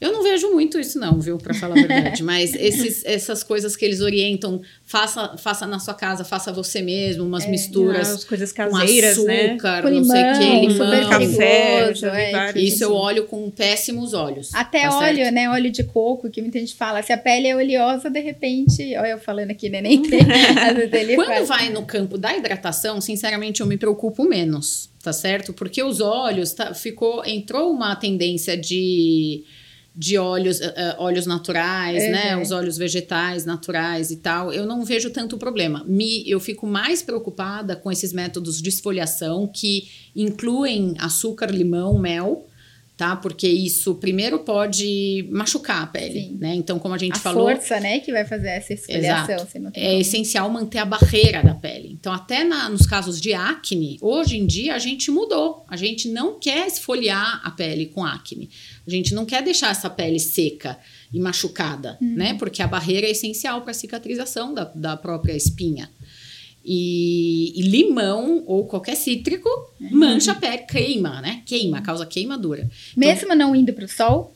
eu 0.00 0.12
não 0.12 0.22
vejo 0.22 0.50
muito 0.50 0.80
isso, 0.80 0.98
não, 0.98 1.20
viu, 1.20 1.36
para 1.36 1.52
falar 1.52 1.78
a 1.78 1.86
verdade. 1.86 2.22
Mas 2.22 2.54
esses, 2.54 3.04
essas 3.04 3.42
coisas 3.42 3.76
que 3.76 3.84
eles 3.84 4.00
orientam, 4.00 4.62
faça, 4.82 5.36
faça 5.36 5.66
na 5.66 5.78
sua 5.78 5.92
casa, 5.92 6.24
faça 6.24 6.50
você 6.50 6.80
mesmo, 6.80 7.24
umas 7.24 7.44
é, 7.44 7.48
misturas. 7.50 8.08
As 8.08 8.24
coisas 8.24 8.50
caseiras, 8.50 9.18
com 9.18 9.24
né? 9.24 9.50
açúcar, 9.50 9.82
né? 9.82 9.90
não 9.90 10.04
sei 10.04 10.22
o 10.22 10.38
que, 10.38 10.66
limão. 10.68 11.10
café, 11.10 11.92
é, 12.14 12.58
Isso 12.58 12.82
eu 12.82 12.94
olho 12.94 13.26
com 13.26 13.50
péssimos 13.50 14.14
olhos. 14.14 14.54
Até 14.54 14.88
tá 14.88 14.96
óleo, 14.96 15.16
certo? 15.18 15.34
né? 15.34 15.50
Óleo 15.50 15.70
de 15.70 15.84
coco, 15.84 16.30
que 16.30 16.40
muita 16.40 16.58
gente 16.58 16.74
fala. 16.74 17.02
Se 17.02 17.12
a 17.12 17.18
pele 17.18 17.48
é 17.48 17.54
oleosa, 17.54 18.08
de 18.08 18.20
repente. 18.20 18.96
Olha, 18.96 19.08
eu 19.08 19.18
falando 19.18 19.50
aqui, 19.50 19.68
né? 19.68 19.82
Nem 19.82 20.00
tem. 20.00 20.20
Quando 21.14 21.26
faz. 21.26 21.48
vai 21.48 21.68
no 21.68 21.84
campo 21.84 22.16
da 22.16 22.34
hidratação, 22.34 23.02
sinceramente, 23.02 23.60
eu 23.60 23.66
me 23.66 23.76
preocupo 23.76 24.24
menos, 24.24 24.88
tá 25.02 25.12
certo? 25.12 25.52
Porque 25.52 25.82
os 25.82 26.00
óleos, 26.00 26.54
tá, 26.54 26.72
ficou, 26.72 27.22
entrou 27.26 27.70
uma 27.70 27.94
tendência 27.96 28.56
de 28.56 29.44
de 29.94 30.16
óleos, 30.16 30.60
uh, 30.60 30.72
óleos 30.98 31.26
naturais, 31.26 32.02
uhum. 32.04 32.10
né? 32.10 32.36
Os 32.36 32.50
óleos 32.50 32.78
vegetais 32.78 33.44
naturais 33.44 34.10
e 34.10 34.16
tal, 34.16 34.52
eu 34.52 34.64
não 34.66 34.84
vejo 34.84 35.10
tanto 35.10 35.36
problema. 35.36 35.84
Me, 35.86 36.28
eu 36.28 36.38
fico 36.38 36.66
mais 36.66 37.02
preocupada 37.02 37.74
com 37.74 37.90
esses 37.90 38.12
métodos 38.12 38.62
de 38.62 38.68
esfoliação 38.68 39.46
que 39.46 39.88
incluem 40.14 40.94
açúcar, 40.98 41.46
limão, 41.46 41.98
mel, 41.98 42.46
tá? 43.00 43.16
Porque 43.16 43.48
isso 43.48 43.94
primeiro 43.94 44.40
pode 44.40 45.26
machucar 45.30 45.84
a 45.84 45.86
pele, 45.86 46.20
Sim. 46.20 46.36
né? 46.38 46.54
Então, 46.54 46.78
como 46.78 46.94
a 46.94 46.98
gente 46.98 47.16
a 47.16 47.18
falou, 47.18 47.48
a 47.48 47.56
força, 47.56 47.80
né, 47.80 47.98
que 47.98 48.12
vai 48.12 48.26
fazer 48.26 48.48
essa 48.48 48.74
esfoliação. 48.74 49.36
é 49.72 49.88
como. 49.88 50.00
essencial 50.00 50.50
manter 50.50 50.80
a 50.80 50.84
barreira 50.84 51.42
da 51.42 51.54
pele. 51.54 51.96
Então, 51.98 52.12
até 52.12 52.44
na, 52.44 52.68
nos 52.68 52.86
casos 52.86 53.18
de 53.18 53.32
acne, 53.32 53.96
hoje 54.02 54.36
em 54.36 54.46
dia 54.46 54.74
a 54.74 54.78
gente 54.78 55.10
mudou. 55.10 55.64
A 55.66 55.76
gente 55.76 56.10
não 56.10 56.38
quer 56.38 56.66
esfoliar 56.66 57.40
a 57.42 57.50
pele 57.50 57.86
com 57.86 58.04
acne. 58.04 58.50
A 58.86 58.90
gente 58.90 59.14
não 59.14 59.24
quer 59.24 59.42
deixar 59.42 59.70
essa 59.70 59.88
pele 59.88 60.20
seca 60.20 60.78
e 61.10 61.18
machucada, 61.18 61.96
uhum. 62.02 62.16
né? 62.16 62.34
Porque 62.34 62.62
a 62.62 62.66
barreira 62.66 63.06
é 63.06 63.12
essencial 63.12 63.62
para 63.62 63.70
a 63.70 63.74
cicatrização 63.74 64.52
da, 64.52 64.64
da 64.64 64.94
própria 64.94 65.32
espinha. 65.32 65.88
E, 66.64 67.58
e, 67.58 67.62
limão 67.62 68.44
ou 68.46 68.66
qualquer 68.66 68.94
cítrico 68.94 69.48
uhum. 69.80 69.88
mancha 69.92 70.32
a 70.32 70.34
pele, 70.34 70.58
queima, 70.58 71.20
né? 71.22 71.42
Queima, 71.46 71.80
causa 71.80 72.04
queimadura. 72.04 72.68
Mesmo 72.94 73.32
então, 73.32 73.36
não 73.36 73.56
indo 73.56 73.72
para 73.72 73.86
o 73.86 73.88
sol? 73.88 74.34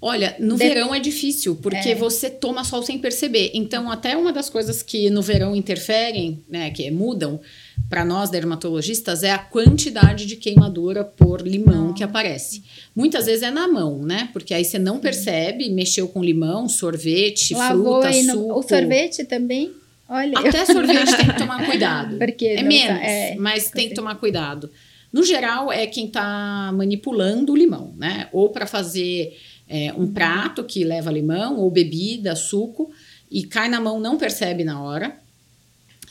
Olha, 0.00 0.36
no 0.38 0.56
verão 0.56 0.94
é 0.94 1.00
difícil, 1.00 1.56
porque 1.56 1.88
É. 1.88 1.94
você 1.94 2.28
toma 2.28 2.62
sol 2.64 2.82
sem 2.82 2.98
perceber. 2.98 3.50
Então, 3.54 3.90
até 3.90 4.16
uma 4.16 4.30
das 4.30 4.50
coisas 4.50 4.82
que 4.82 5.08
no 5.08 5.22
verão 5.22 5.56
interferem, 5.56 6.44
né, 6.48 6.70
que 6.70 6.90
mudam 6.90 7.40
para 7.88 8.04
nós 8.04 8.28
dermatologistas 8.28 9.22
é 9.22 9.30
a 9.30 9.38
quantidade 9.38 10.26
de 10.26 10.36
queimadura 10.36 11.02
por 11.02 11.40
limão 11.40 11.94
que 11.94 12.04
aparece. 12.04 12.62
Muitas 12.94 13.26
vezes 13.26 13.42
é 13.42 13.50
na 13.50 13.66
mão, 13.66 14.02
né? 14.02 14.28
Porque 14.32 14.52
aí 14.52 14.64
você 14.64 14.78
não 14.78 14.98
percebe, 14.98 15.68
mexeu 15.70 16.08
com 16.08 16.22
limão, 16.22 16.68
sorvete, 16.68 17.54
Lavou 17.54 18.02
fruta, 18.02 18.08
aí 18.08 18.22
no, 18.22 18.56
o 18.56 18.62
sorvete 18.62 19.24
também? 19.24 19.72
Olha, 20.08 20.38
Até 20.38 20.64
sorvete 20.66 21.16
tem 21.16 21.26
que 21.26 21.36
tomar 21.38 21.64
cuidado. 21.66 22.16
Porque 22.18 22.46
é 22.46 22.62
não 22.62 22.68
menos, 22.68 23.00
tá- 23.00 23.06
é, 23.06 23.34
mas 23.36 23.70
tem 23.70 23.88
que 23.88 23.94
tomar 23.94 24.14
cuidado. 24.16 24.70
No 25.12 25.22
geral, 25.24 25.72
é 25.72 25.86
quem 25.86 26.06
está 26.06 26.70
manipulando 26.74 27.52
o 27.52 27.56
limão, 27.56 27.92
né? 27.96 28.28
Ou 28.32 28.50
para 28.50 28.66
fazer 28.66 29.36
é, 29.68 29.92
um 29.96 30.06
prato 30.06 30.62
que 30.62 30.84
leva 30.84 31.10
limão, 31.10 31.58
ou 31.58 31.70
bebida, 31.70 32.36
suco, 32.36 32.90
e 33.30 33.44
cai 33.44 33.68
na 33.68 33.80
mão, 33.80 33.98
não 33.98 34.16
percebe 34.16 34.62
na 34.62 34.80
hora, 34.80 35.16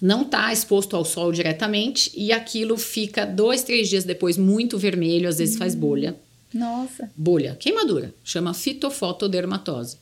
não 0.02 0.24
está 0.24 0.52
exposto 0.52 0.96
ao 0.96 1.06
sol 1.06 1.32
diretamente, 1.32 2.12
e 2.16 2.34
aquilo 2.34 2.78
fica 2.78 3.26
dois, 3.26 3.64
três 3.64 3.88
dias 3.90 4.04
depois 4.04 4.38
muito 4.38 4.78
vermelho, 4.78 5.30
às 5.30 5.38
vezes 5.38 5.56
Uhum. 5.56 5.60
faz 5.60 5.76
bolha. 5.76 6.16
nossa. 6.54 7.10
Bolha, 7.16 7.56
queimadura, 7.60 8.14
chama 8.24 8.54
fitofotodermatose. 8.54 9.98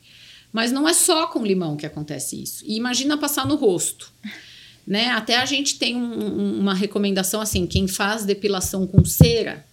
Mas 0.54 0.72
não 0.72 0.88
é 0.88 0.94
só 0.94 1.26
com 1.28 1.44
limão 1.44 1.76
que 1.76 1.86
acontece 1.86 2.42
isso. 2.42 2.64
E 2.66 2.76
imagina 2.78 3.18
passar 3.18 3.46
no 3.48 3.56
rosto. 3.56 4.12
Né? 4.86 5.08
Até 5.10 5.38
a 5.38 5.46
gente 5.46 5.80
tem 5.80 5.96
um- 5.96 6.20
um- 6.24 6.60
uma 6.60 6.74
recomendação 6.76 7.42
assim: 7.42 7.66
quem 7.66 7.88
faz 7.88 8.24
depilação 8.24 8.86
com 8.86 9.04
cera, 9.04 9.66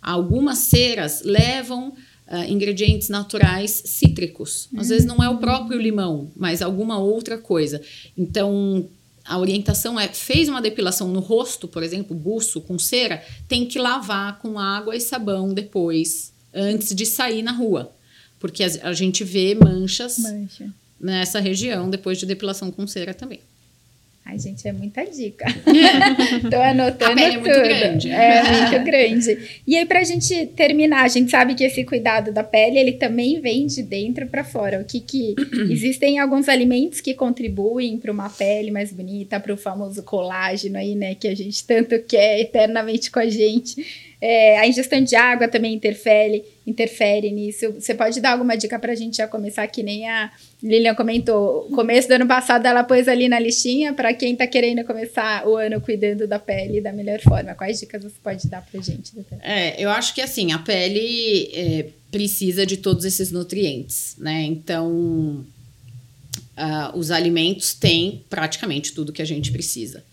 algumas 0.00 0.58
ceras 0.58 1.22
levam 1.24 1.92
ah, 2.28 2.46
ingredientes 2.46 3.08
naturais 3.10 3.82
cítricos. 3.84 4.68
Às 4.76 4.88
vezes 4.88 5.04
não 5.06 5.22
é 5.22 5.28
o 5.28 5.36
próprio 5.38 5.78
limão, 5.78 6.30
mas 6.34 6.62
alguma 6.62 6.96
outra 6.98 7.36
coisa. 7.36 7.82
Então, 8.16 8.88
a 9.24 9.38
orientação 9.38 9.98
é: 10.00 10.08
fez 10.08 10.48
uma 10.48 10.62
depilação 10.62 11.08
no 11.08 11.20
rosto, 11.20 11.66
por 11.68 11.82
exemplo, 11.82 12.16
buço 12.16 12.60
com 12.62 12.78
cera, 12.78 13.22
tem 13.48 13.66
que 13.66 13.78
lavar 13.78 14.38
com 14.38 14.58
água 14.58 14.96
e 14.96 15.00
sabão 15.00 15.52
depois, 15.52 16.32
antes 16.54 16.94
de 16.94 17.04
sair 17.04 17.42
na 17.42 17.52
rua. 17.52 17.92
Porque 18.42 18.64
a, 18.64 18.92
gente 18.92 19.22
vê 19.22 19.54
manchas 19.54 20.18
Mancha. 20.18 20.68
nessa 21.00 21.38
região 21.38 21.88
depois 21.88 22.18
de 22.18 22.26
depilação 22.26 22.72
com 22.72 22.84
cera 22.88 23.14
também. 23.14 23.38
Ai, 24.24 24.36
gente, 24.36 24.66
é 24.66 24.72
muita 24.72 25.04
dica. 25.04 25.46
Tô 26.50 26.56
anotando 26.60 27.12
A 27.12 27.14
pele 27.14 27.36
é 27.36 27.38
tudo. 27.38 27.48
muito 27.48 27.62
grande. 27.62 28.10
É 28.10 28.42
muito 28.42 28.84
grande. 28.84 29.60
E 29.64 29.76
aí, 29.76 29.86
pra 29.86 30.02
gente 30.02 30.46
terminar, 30.56 31.04
a 31.04 31.08
gente 31.08 31.30
sabe 31.30 31.54
que 31.54 31.62
esse 31.62 31.84
cuidado 31.84 32.32
da 32.32 32.42
pele, 32.42 32.78
ele 32.78 32.92
também 32.92 33.40
vem 33.40 33.64
de 33.68 33.80
dentro 33.80 34.26
pra 34.26 34.42
fora. 34.42 34.80
O 34.80 34.84
que 34.84 34.98
que... 34.98 35.36
Existem 35.70 36.18
alguns 36.18 36.48
alimentos 36.48 37.00
que 37.00 37.14
contribuem 37.14 37.98
para 37.98 38.10
uma 38.10 38.28
pele 38.28 38.72
mais 38.72 38.92
bonita, 38.92 39.38
para 39.38 39.54
o 39.54 39.56
famoso 39.56 40.02
colágeno 40.02 40.78
aí, 40.78 40.96
né? 40.96 41.14
Que 41.14 41.28
a 41.28 41.36
gente 41.36 41.64
tanto 41.64 41.96
quer 42.00 42.40
eternamente 42.40 43.08
com 43.08 43.20
a 43.20 43.28
gente. 43.28 44.11
É, 44.24 44.56
a 44.60 44.68
ingestão 44.68 45.02
de 45.02 45.16
água 45.16 45.48
também 45.48 45.74
interfere, 45.74 46.44
interfere 46.64 47.28
nisso. 47.32 47.72
Você 47.72 47.92
pode 47.92 48.20
dar 48.20 48.30
alguma 48.30 48.56
dica 48.56 48.78
pra 48.78 48.94
gente 48.94 49.16
já 49.16 49.26
começar, 49.26 49.66
que 49.66 49.82
nem 49.82 50.08
a 50.08 50.30
Lilian 50.62 50.94
comentou. 50.94 51.68
Começo 51.74 52.06
do 52.06 52.14
ano 52.14 52.28
passado 52.28 52.64
ela 52.64 52.84
pôs 52.84 53.08
ali 53.08 53.28
na 53.28 53.40
listinha 53.40 53.92
para 53.92 54.14
quem 54.14 54.36
tá 54.36 54.46
querendo 54.46 54.84
começar 54.84 55.44
o 55.48 55.56
ano 55.56 55.80
cuidando 55.80 56.28
da 56.28 56.38
pele 56.38 56.80
da 56.80 56.92
melhor 56.92 57.20
forma. 57.20 57.52
Quais 57.56 57.80
dicas 57.80 58.00
você 58.04 58.14
pode 58.22 58.46
dar 58.46 58.64
pra 58.64 58.80
gente? 58.80 59.10
É, 59.40 59.82
eu 59.82 59.90
acho 59.90 60.14
que 60.14 60.20
assim, 60.20 60.52
a 60.52 60.58
pele 60.60 61.50
é, 61.52 61.86
precisa 62.12 62.64
de 62.64 62.76
todos 62.76 63.04
esses 63.04 63.32
nutrientes, 63.32 64.14
né? 64.18 64.44
Então, 64.44 65.44
ah, 66.56 66.92
os 66.94 67.10
alimentos 67.10 67.74
têm 67.74 68.24
praticamente 68.30 68.92
tudo 68.92 69.12
que 69.12 69.20
a 69.20 69.24
gente 69.24 69.50
precisa. 69.50 70.04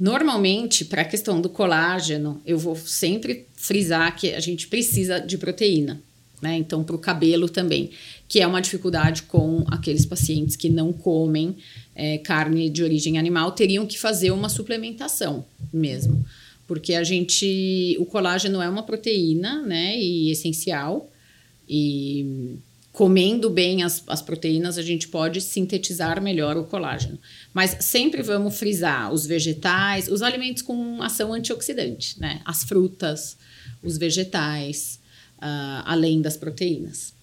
Normalmente, 0.00 0.86
para 0.86 1.02
a 1.02 1.04
questão 1.04 1.42
do 1.42 1.50
colágeno, 1.50 2.40
eu 2.46 2.56
vou 2.56 2.74
sempre 2.74 3.46
frisar 3.54 4.16
que 4.16 4.32
a 4.32 4.40
gente 4.40 4.66
precisa 4.66 5.20
de 5.20 5.36
proteína, 5.36 6.00
né? 6.40 6.56
Então, 6.56 6.82
para 6.82 6.96
o 6.96 6.98
cabelo 6.98 7.50
também, 7.50 7.90
que 8.26 8.40
é 8.40 8.46
uma 8.46 8.62
dificuldade 8.62 9.24
com 9.24 9.62
aqueles 9.66 10.06
pacientes 10.06 10.56
que 10.56 10.70
não 10.70 10.90
comem 10.90 11.54
é, 11.94 12.16
carne 12.16 12.70
de 12.70 12.82
origem 12.82 13.18
animal, 13.18 13.52
teriam 13.52 13.86
que 13.86 13.98
fazer 13.98 14.30
uma 14.30 14.48
suplementação 14.48 15.44
mesmo. 15.70 16.24
Porque 16.66 16.94
a 16.94 17.04
gente. 17.04 17.94
O 17.98 18.06
colágeno 18.06 18.62
é 18.62 18.68
uma 18.70 18.84
proteína, 18.84 19.60
né? 19.66 19.98
E 19.98 20.30
essencial. 20.30 21.10
E 21.68 22.56
comendo 22.92 23.48
bem 23.48 23.82
as, 23.82 24.02
as 24.06 24.20
proteínas, 24.20 24.76
a 24.76 24.82
gente 24.82 25.08
pode 25.08 25.40
sintetizar 25.40 26.20
melhor 26.20 26.56
o 26.56 26.64
colágeno. 26.64 27.18
Mas 27.54 27.76
sempre 27.80 28.22
vamos 28.22 28.58
frisar 28.58 29.12
os 29.12 29.26
vegetais, 29.26 30.08
os 30.08 30.22
alimentos 30.22 30.62
com 30.62 31.00
ação 31.02 31.32
antioxidante, 31.32 32.18
né? 32.20 32.40
As 32.44 32.64
frutas, 32.64 33.36
os 33.82 33.96
vegetais, 33.96 34.98
ah, 35.40 35.84
além 35.86 36.20
das 36.20 36.36
proteínas. 36.36 37.14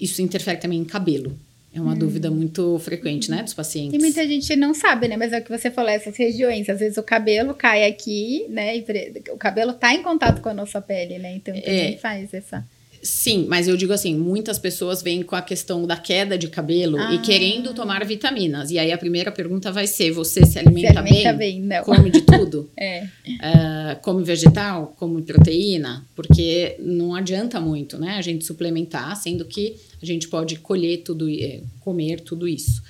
Isso 0.00 0.20
interfere 0.20 0.58
também 0.58 0.80
em 0.80 0.84
cabelo. 0.84 1.38
É 1.74 1.80
uma 1.80 1.96
dúvida 1.96 2.30
muito 2.30 2.78
frequente, 2.80 3.30
né, 3.30 3.42
dos 3.42 3.54
pacientes. 3.54 3.94
E 3.94 3.98
muita 3.98 4.26
gente 4.28 4.54
não 4.56 4.74
sabe, 4.74 5.08
né? 5.08 5.16
Mas 5.16 5.32
é 5.32 5.38
o 5.38 5.42
que 5.42 5.48
você 5.48 5.70
falou, 5.70 5.90
essas 5.90 6.14
regiões. 6.18 6.68
Às 6.68 6.80
vezes 6.80 6.98
o 6.98 7.02
cabelo 7.02 7.54
cai 7.54 7.86
aqui, 7.86 8.44
né? 8.50 8.84
o 9.30 9.38
cabelo 9.38 9.72
tá 9.72 9.94
em 9.94 10.02
contato 10.02 10.42
com 10.42 10.50
a 10.50 10.54
nossa 10.54 10.82
pele, 10.82 11.18
né? 11.18 11.36
Então 11.36 11.54
É. 11.56 11.96
faz 11.96 12.34
essa. 12.34 12.62
Sim, 13.02 13.46
mas 13.48 13.66
eu 13.66 13.76
digo 13.76 13.92
assim, 13.92 14.14
muitas 14.16 14.60
pessoas 14.60 15.02
vêm 15.02 15.22
com 15.24 15.34
a 15.34 15.42
questão 15.42 15.84
da 15.86 15.96
queda 15.96 16.38
de 16.38 16.46
cabelo 16.46 16.96
Ah. 17.00 17.12
e 17.12 17.18
querendo 17.20 17.74
tomar 17.74 18.04
vitaminas. 18.06 18.70
E 18.70 18.78
aí 18.78 18.92
a 18.92 18.96
primeira 18.98 19.32
pergunta 19.32 19.72
vai 19.72 19.88
ser: 19.88 20.12
você 20.12 20.46
se 20.46 20.56
alimenta, 20.58 20.92
Se 20.92 20.98
alimenta 20.98 21.32
bem? 21.32 21.60
bem, 21.60 21.60
não. 21.62 21.82
Come 21.82 22.10
de 22.10 22.20
tudo? 22.22 22.70
É. 22.78 23.08
Ah, 23.40 23.98
come 24.02 24.22
vegetal? 24.22 24.94
Come 24.98 25.20
proteína? 25.22 26.06
Porque 26.14 26.76
não 26.78 27.14
adianta 27.14 27.60
muito, 27.60 27.98
né? 27.98 28.10
A 28.18 28.22
gente 28.22 28.44
suplementar, 28.44 29.16
sendo 29.16 29.44
que 29.44 29.74
a 30.00 30.06
gente 30.06 30.28
pode 30.28 30.56
colher 30.60 30.98
tudo, 30.98 31.28
eh, 31.28 31.60
comer 31.80 32.20
tudo 32.20 32.46
isso. 32.46 32.80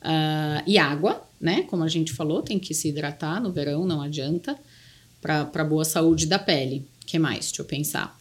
Ah, 0.00 0.62
e 0.66 0.78
água, 0.78 1.22
né? 1.40 1.64
Como 1.68 1.84
a 1.84 1.88
gente 1.88 2.12
falou, 2.12 2.40
tem 2.42 2.58
que 2.58 2.72
se 2.72 2.88
hidratar 2.88 3.40
no 3.42 3.52
verão, 3.52 3.84
não 3.86 4.00
adianta. 4.00 4.56
Para 5.20 5.62
boa 5.62 5.84
saúde 5.84 6.26
da 6.26 6.38
pele. 6.38 6.86
O 7.02 7.06
que 7.06 7.18
mais? 7.18 7.46
Deixa 7.46 7.60
eu 7.62 7.66
pensar. 7.66 8.18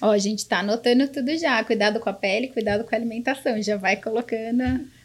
Ó, 0.00 0.10
a 0.10 0.18
gente 0.18 0.44
tá 0.46 0.60
anotando 0.60 1.08
tudo 1.08 1.36
já. 1.38 1.62
Cuidado 1.64 1.98
com 2.00 2.08
a 2.08 2.12
pele, 2.12 2.48
cuidado 2.48 2.84
com 2.84 2.94
a 2.94 2.98
alimentação. 2.98 3.60
Já 3.62 3.76
vai 3.76 3.96
colocando 3.96 4.62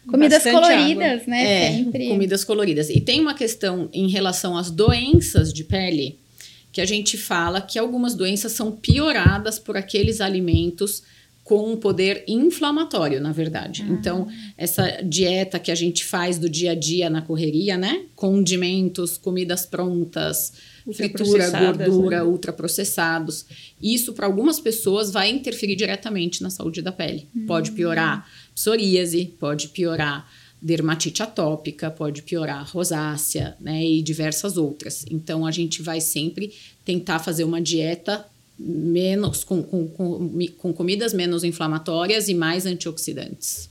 comidas 0.07 0.43
Bastante 0.43 0.55
coloridas, 0.55 1.25
né? 1.25 1.43
É, 1.43 1.71
Sempre. 1.71 2.07
comidas 2.09 2.43
coloridas. 2.43 2.89
E 2.89 2.99
tem 2.99 3.21
uma 3.21 3.33
questão 3.33 3.89
em 3.93 4.09
relação 4.09 4.57
às 4.57 4.69
doenças 4.69 5.53
de 5.53 5.63
pele, 5.63 6.19
que 6.71 6.81
a 6.81 6.85
gente 6.85 7.17
fala 7.17 7.61
que 7.61 7.79
algumas 7.79 8.15
doenças 8.15 8.51
são 8.51 8.71
pioradas 8.71 9.57
por 9.59 9.77
aqueles 9.77 10.19
alimentos 10.19 11.03
com 11.51 11.69
um 11.69 11.75
poder 11.75 12.23
inflamatório, 12.29 13.19
na 13.19 13.33
verdade. 13.33 13.85
Então, 13.89 14.25
essa 14.57 15.01
dieta 15.03 15.59
que 15.59 15.69
a 15.69 15.75
gente 15.75 16.05
faz 16.05 16.37
do 16.37 16.49
dia 16.49 16.71
a 16.71 16.75
dia 16.75 17.09
na 17.09 17.21
correria, 17.21 17.77
né? 17.77 18.05
Condimentos, 18.15 19.17
comidas 19.17 19.65
prontas, 19.65 20.53
fritura, 20.93 21.49
gordura, 21.49 22.17
né? 22.19 22.23
ultraprocessados. 22.23 23.45
Isso, 23.81 24.13
para 24.13 24.27
algumas 24.27 24.61
pessoas, 24.61 25.11
vai 25.11 25.29
interferir 25.29 25.75
diretamente 25.75 26.41
na 26.41 26.49
saúde 26.49 26.81
da 26.81 26.93
pele. 26.93 27.27
Pode 27.45 27.73
piorar 27.73 28.25
psoríase, 28.55 29.25
pode 29.37 29.67
piorar 29.67 30.31
dermatite 30.61 31.21
atópica, 31.21 31.91
pode 31.91 32.21
piorar 32.21 32.65
rosácea, 32.71 33.57
né, 33.59 33.83
e 33.83 34.01
diversas 34.01 34.55
outras. 34.55 35.03
Então 35.11 35.45
a 35.45 35.51
gente 35.51 35.81
vai 35.81 35.99
sempre 35.99 36.53
tentar 36.85 37.19
fazer 37.19 37.43
uma 37.43 37.59
dieta 37.59 38.25
menos 38.63 39.43
com, 39.43 39.63
com, 39.63 39.87
com, 39.87 40.45
com 40.57 40.73
comidas 40.73 41.13
menos 41.13 41.43
inflamatórias 41.43 42.27
e 42.27 42.33
mais 42.33 42.65
antioxidantes. 42.65 43.69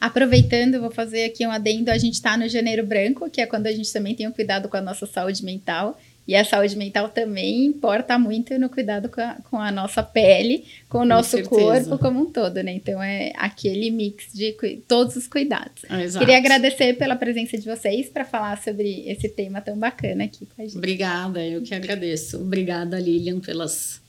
Aproveitando, 0.00 0.80
vou 0.80 0.90
fazer 0.90 1.24
aqui 1.24 1.46
um 1.46 1.50
adendo. 1.50 1.90
A 1.90 1.98
gente 1.98 2.22
tá 2.22 2.36
no 2.36 2.48
janeiro 2.48 2.86
branco, 2.86 3.28
que 3.28 3.40
é 3.40 3.46
quando 3.46 3.66
a 3.66 3.72
gente 3.72 3.92
também 3.92 4.14
tem 4.14 4.26
o 4.26 4.32
cuidado 4.32 4.68
com 4.68 4.76
a 4.78 4.80
nossa 4.80 5.04
saúde 5.04 5.44
mental. 5.44 5.98
E 6.26 6.34
a 6.36 6.44
saúde 6.44 6.76
mental 6.76 7.08
também 7.08 7.64
importa 7.64 8.16
muito 8.18 8.56
no 8.56 8.68
cuidado 8.68 9.08
com 9.08 9.20
a, 9.20 9.34
com 9.50 9.58
a 9.58 9.72
nossa 9.72 10.00
pele, 10.00 10.64
com 10.88 10.98
o 10.98 11.04
nosso 11.04 11.30
certeza. 11.30 11.50
corpo 11.50 11.98
como 11.98 12.20
um 12.20 12.26
todo, 12.26 12.62
né? 12.62 12.72
Então 12.72 13.02
é 13.02 13.32
aquele 13.36 13.90
mix 13.90 14.32
de 14.32 14.52
todos 14.86 15.16
os 15.16 15.26
cuidados. 15.26 15.82
Exato. 15.90 16.24
Queria 16.24 16.38
agradecer 16.38 16.92
pela 16.94 17.16
presença 17.16 17.58
de 17.58 17.64
vocês 17.64 18.08
para 18.08 18.24
falar 18.24 18.62
sobre 18.62 19.10
esse 19.10 19.28
tema 19.28 19.60
tão 19.60 19.76
bacana 19.76 20.24
aqui 20.24 20.46
com 20.46 20.62
a 20.62 20.64
gente. 20.64 20.78
Obrigada, 20.78 21.44
eu 21.44 21.62
que 21.62 21.74
agradeço. 21.74 22.40
Obrigada, 22.40 23.00
Lilian, 23.00 23.40
pelas, 23.40 23.99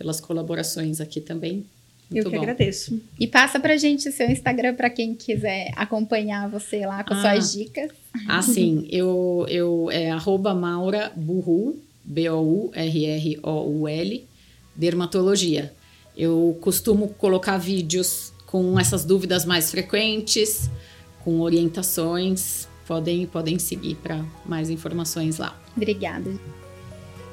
pelas 0.00 0.18
colaborações 0.18 0.98
aqui 0.98 1.20
também. 1.20 1.66
Muito 2.10 2.24
Eu 2.26 2.30
que 2.30 2.36
bom. 2.38 2.42
agradeço. 2.42 2.98
E 3.20 3.26
passa 3.26 3.60
pra 3.60 3.76
gente 3.76 4.08
o 4.08 4.12
seu 4.12 4.26
Instagram 4.30 4.74
para 4.74 4.88
quem 4.88 5.14
quiser 5.14 5.70
acompanhar 5.76 6.48
você 6.48 6.86
lá 6.86 7.04
com 7.04 7.12
Ah. 7.12 7.20
suas 7.20 7.52
dicas. 7.52 7.90
Ah, 8.26 8.40
sim. 8.40 8.88
Eu, 8.90 9.44
eu 9.50 9.90
é 9.92 10.10
arroba 10.10 10.54
Maura 10.54 11.12
Burru, 11.14 11.78
B-O-U-R-R-O-U-L, 13.00 14.26
dermatologia. 14.74 15.72
Eu 16.16 16.56
costumo 16.62 17.08
colocar 17.08 17.58
vídeos 17.58 18.32
com 18.46 18.80
essas 18.80 19.04
dúvidas 19.04 19.44
mais 19.44 19.70
frequentes, 19.70 20.70
com 21.22 21.40
orientações. 21.40 22.66
Podem, 22.86 23.26
podem 23.26 23.58
seguir 23.58 23.96
para 23.96 24.24
mais 24.46 24.70
informações 24.70 25.36
lá. 25.38 25.56
Obrigada. 25.76 26.30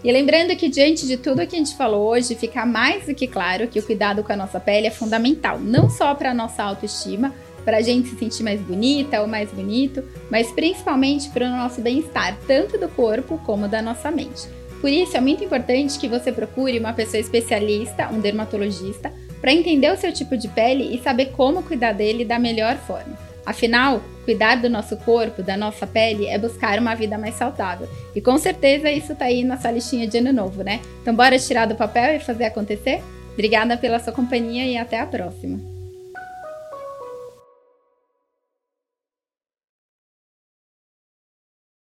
E 0.08 0.12
lembrando 0.14 0.56
que 0.56 0.70
diante 0.70 1.06
de 1.06 1.18
tudo 1.18 1.46
que 1.46 1.54
a 1.54 1.60
gente 1.60 1.76
falou 1.76 2.08
hoje, 2.08 2.34
fica 2.34 2.66
mais 2.66 3.06
do 3.06 3.14
que 3.14 3.28
claro 3.28 3.68
que 3.68 3.78
o 3.78 3.84
cuidado 3.84 4.24
com 4.24 4.32
a 4.32 4.38
nossa 4.38 4.58
pele 4.58 4.88
é 4.88 4.90
fundamental, 4.90 5.60
não 5.60 5.90
só 5.90 6.16
para 6.16 6.32
a 6.32 6.34
nossa 6.34 6.64
autoestima, 6.64 7.36
para 7.66 7.76
a 7.76 7.82
gente 7.82 8.08
se 8.08 8.18
sentir 8.18 8.42
mais 8.42 8.62
bonita 8.62 9.20
ou 9.20 9.28
mais 9.28 9.52
bonito, 9.52 10.02
mas 10.32 10.50
principalmente 10.50 11.30
para 11.30 11.46
o 11.46 11.50
nosso 11.50 11.82
bem-estar, 11.82 12.38
tanto 12.48 12.78
do 12.78 12.88
corpo 12.88 13.38
como 13.46 13.68
da 13.68 13.82
nossa 13.82 14.10
mente. 14.10 14.48
Por 14.80 14.90
isso 14.90 15.18
é 15.18 15.20
muito 15.20 15.44
importante 15.44 16.00
que 16.00 16.08
você 16.08 16.32
procure 16.32 16.80
uma 16.80 16.94
pessoa 16.94 17.20
especialista, 17.20 18.08
um 18.08 18.22
dermatologista, 18.22 19.12
para 19.42 19.52
entender 19.52 19.92
o 19.92 19.98
seu 19.98 20.14
tipo 20.14 20.38
de 20.38 20.48
pele 20.48 20.96
e 20.96 21.04
saber 21.04 21.34
como 21.34 21.64
cuidar 21.64 21.92
dele 21.92 22.24
da 22.24 22.40
melhor 22.40 22.78
forma. 22.78 23.20
Afinal, 23.46 24.02
cuidar 24.28 24.56
do 24.58 24.70
nosso 24.70 24.98
corpo, 24.98 25.42
da 25.42 25.56
nossa 25.56 25.88
pele, 25.88 26.28
é 26.28 26.38
buscar 26.38 26.78
uma 26.80 26.94
vida 26.94 27.18
mais 27.18 27.36
saudável. 27.36 27.88
E 28.14 28.20
com 28.20 28.38
certeza 28.38 28.92
isso 28.92 29.14
está 29.14 29.24
aí 29.24 29.42
na 29.42 29.58
sua 29.58 29.72
listinha 29.72 30.06
de 30.06 30.18
ano 30.18 30.34
novo, 30.34 30.64
né? 30.64 30.82
Então 31.02 31.16
bora 31.16 31.40
tirar 31.40 31.66
do 31.66 31.76
papel 31.76 32.18
e 32.18 32.20
fazer 32.20 32.44
acontecer? 32.44 33.02
Obrigada 33.32 33.78
pela 33.78 34.00
sua 34.00 34.12
companhia 34.12 34.66
e 34.66 34.76
até 34.76 35.00
a 35.00 35.08
próxima! 35.08 35.77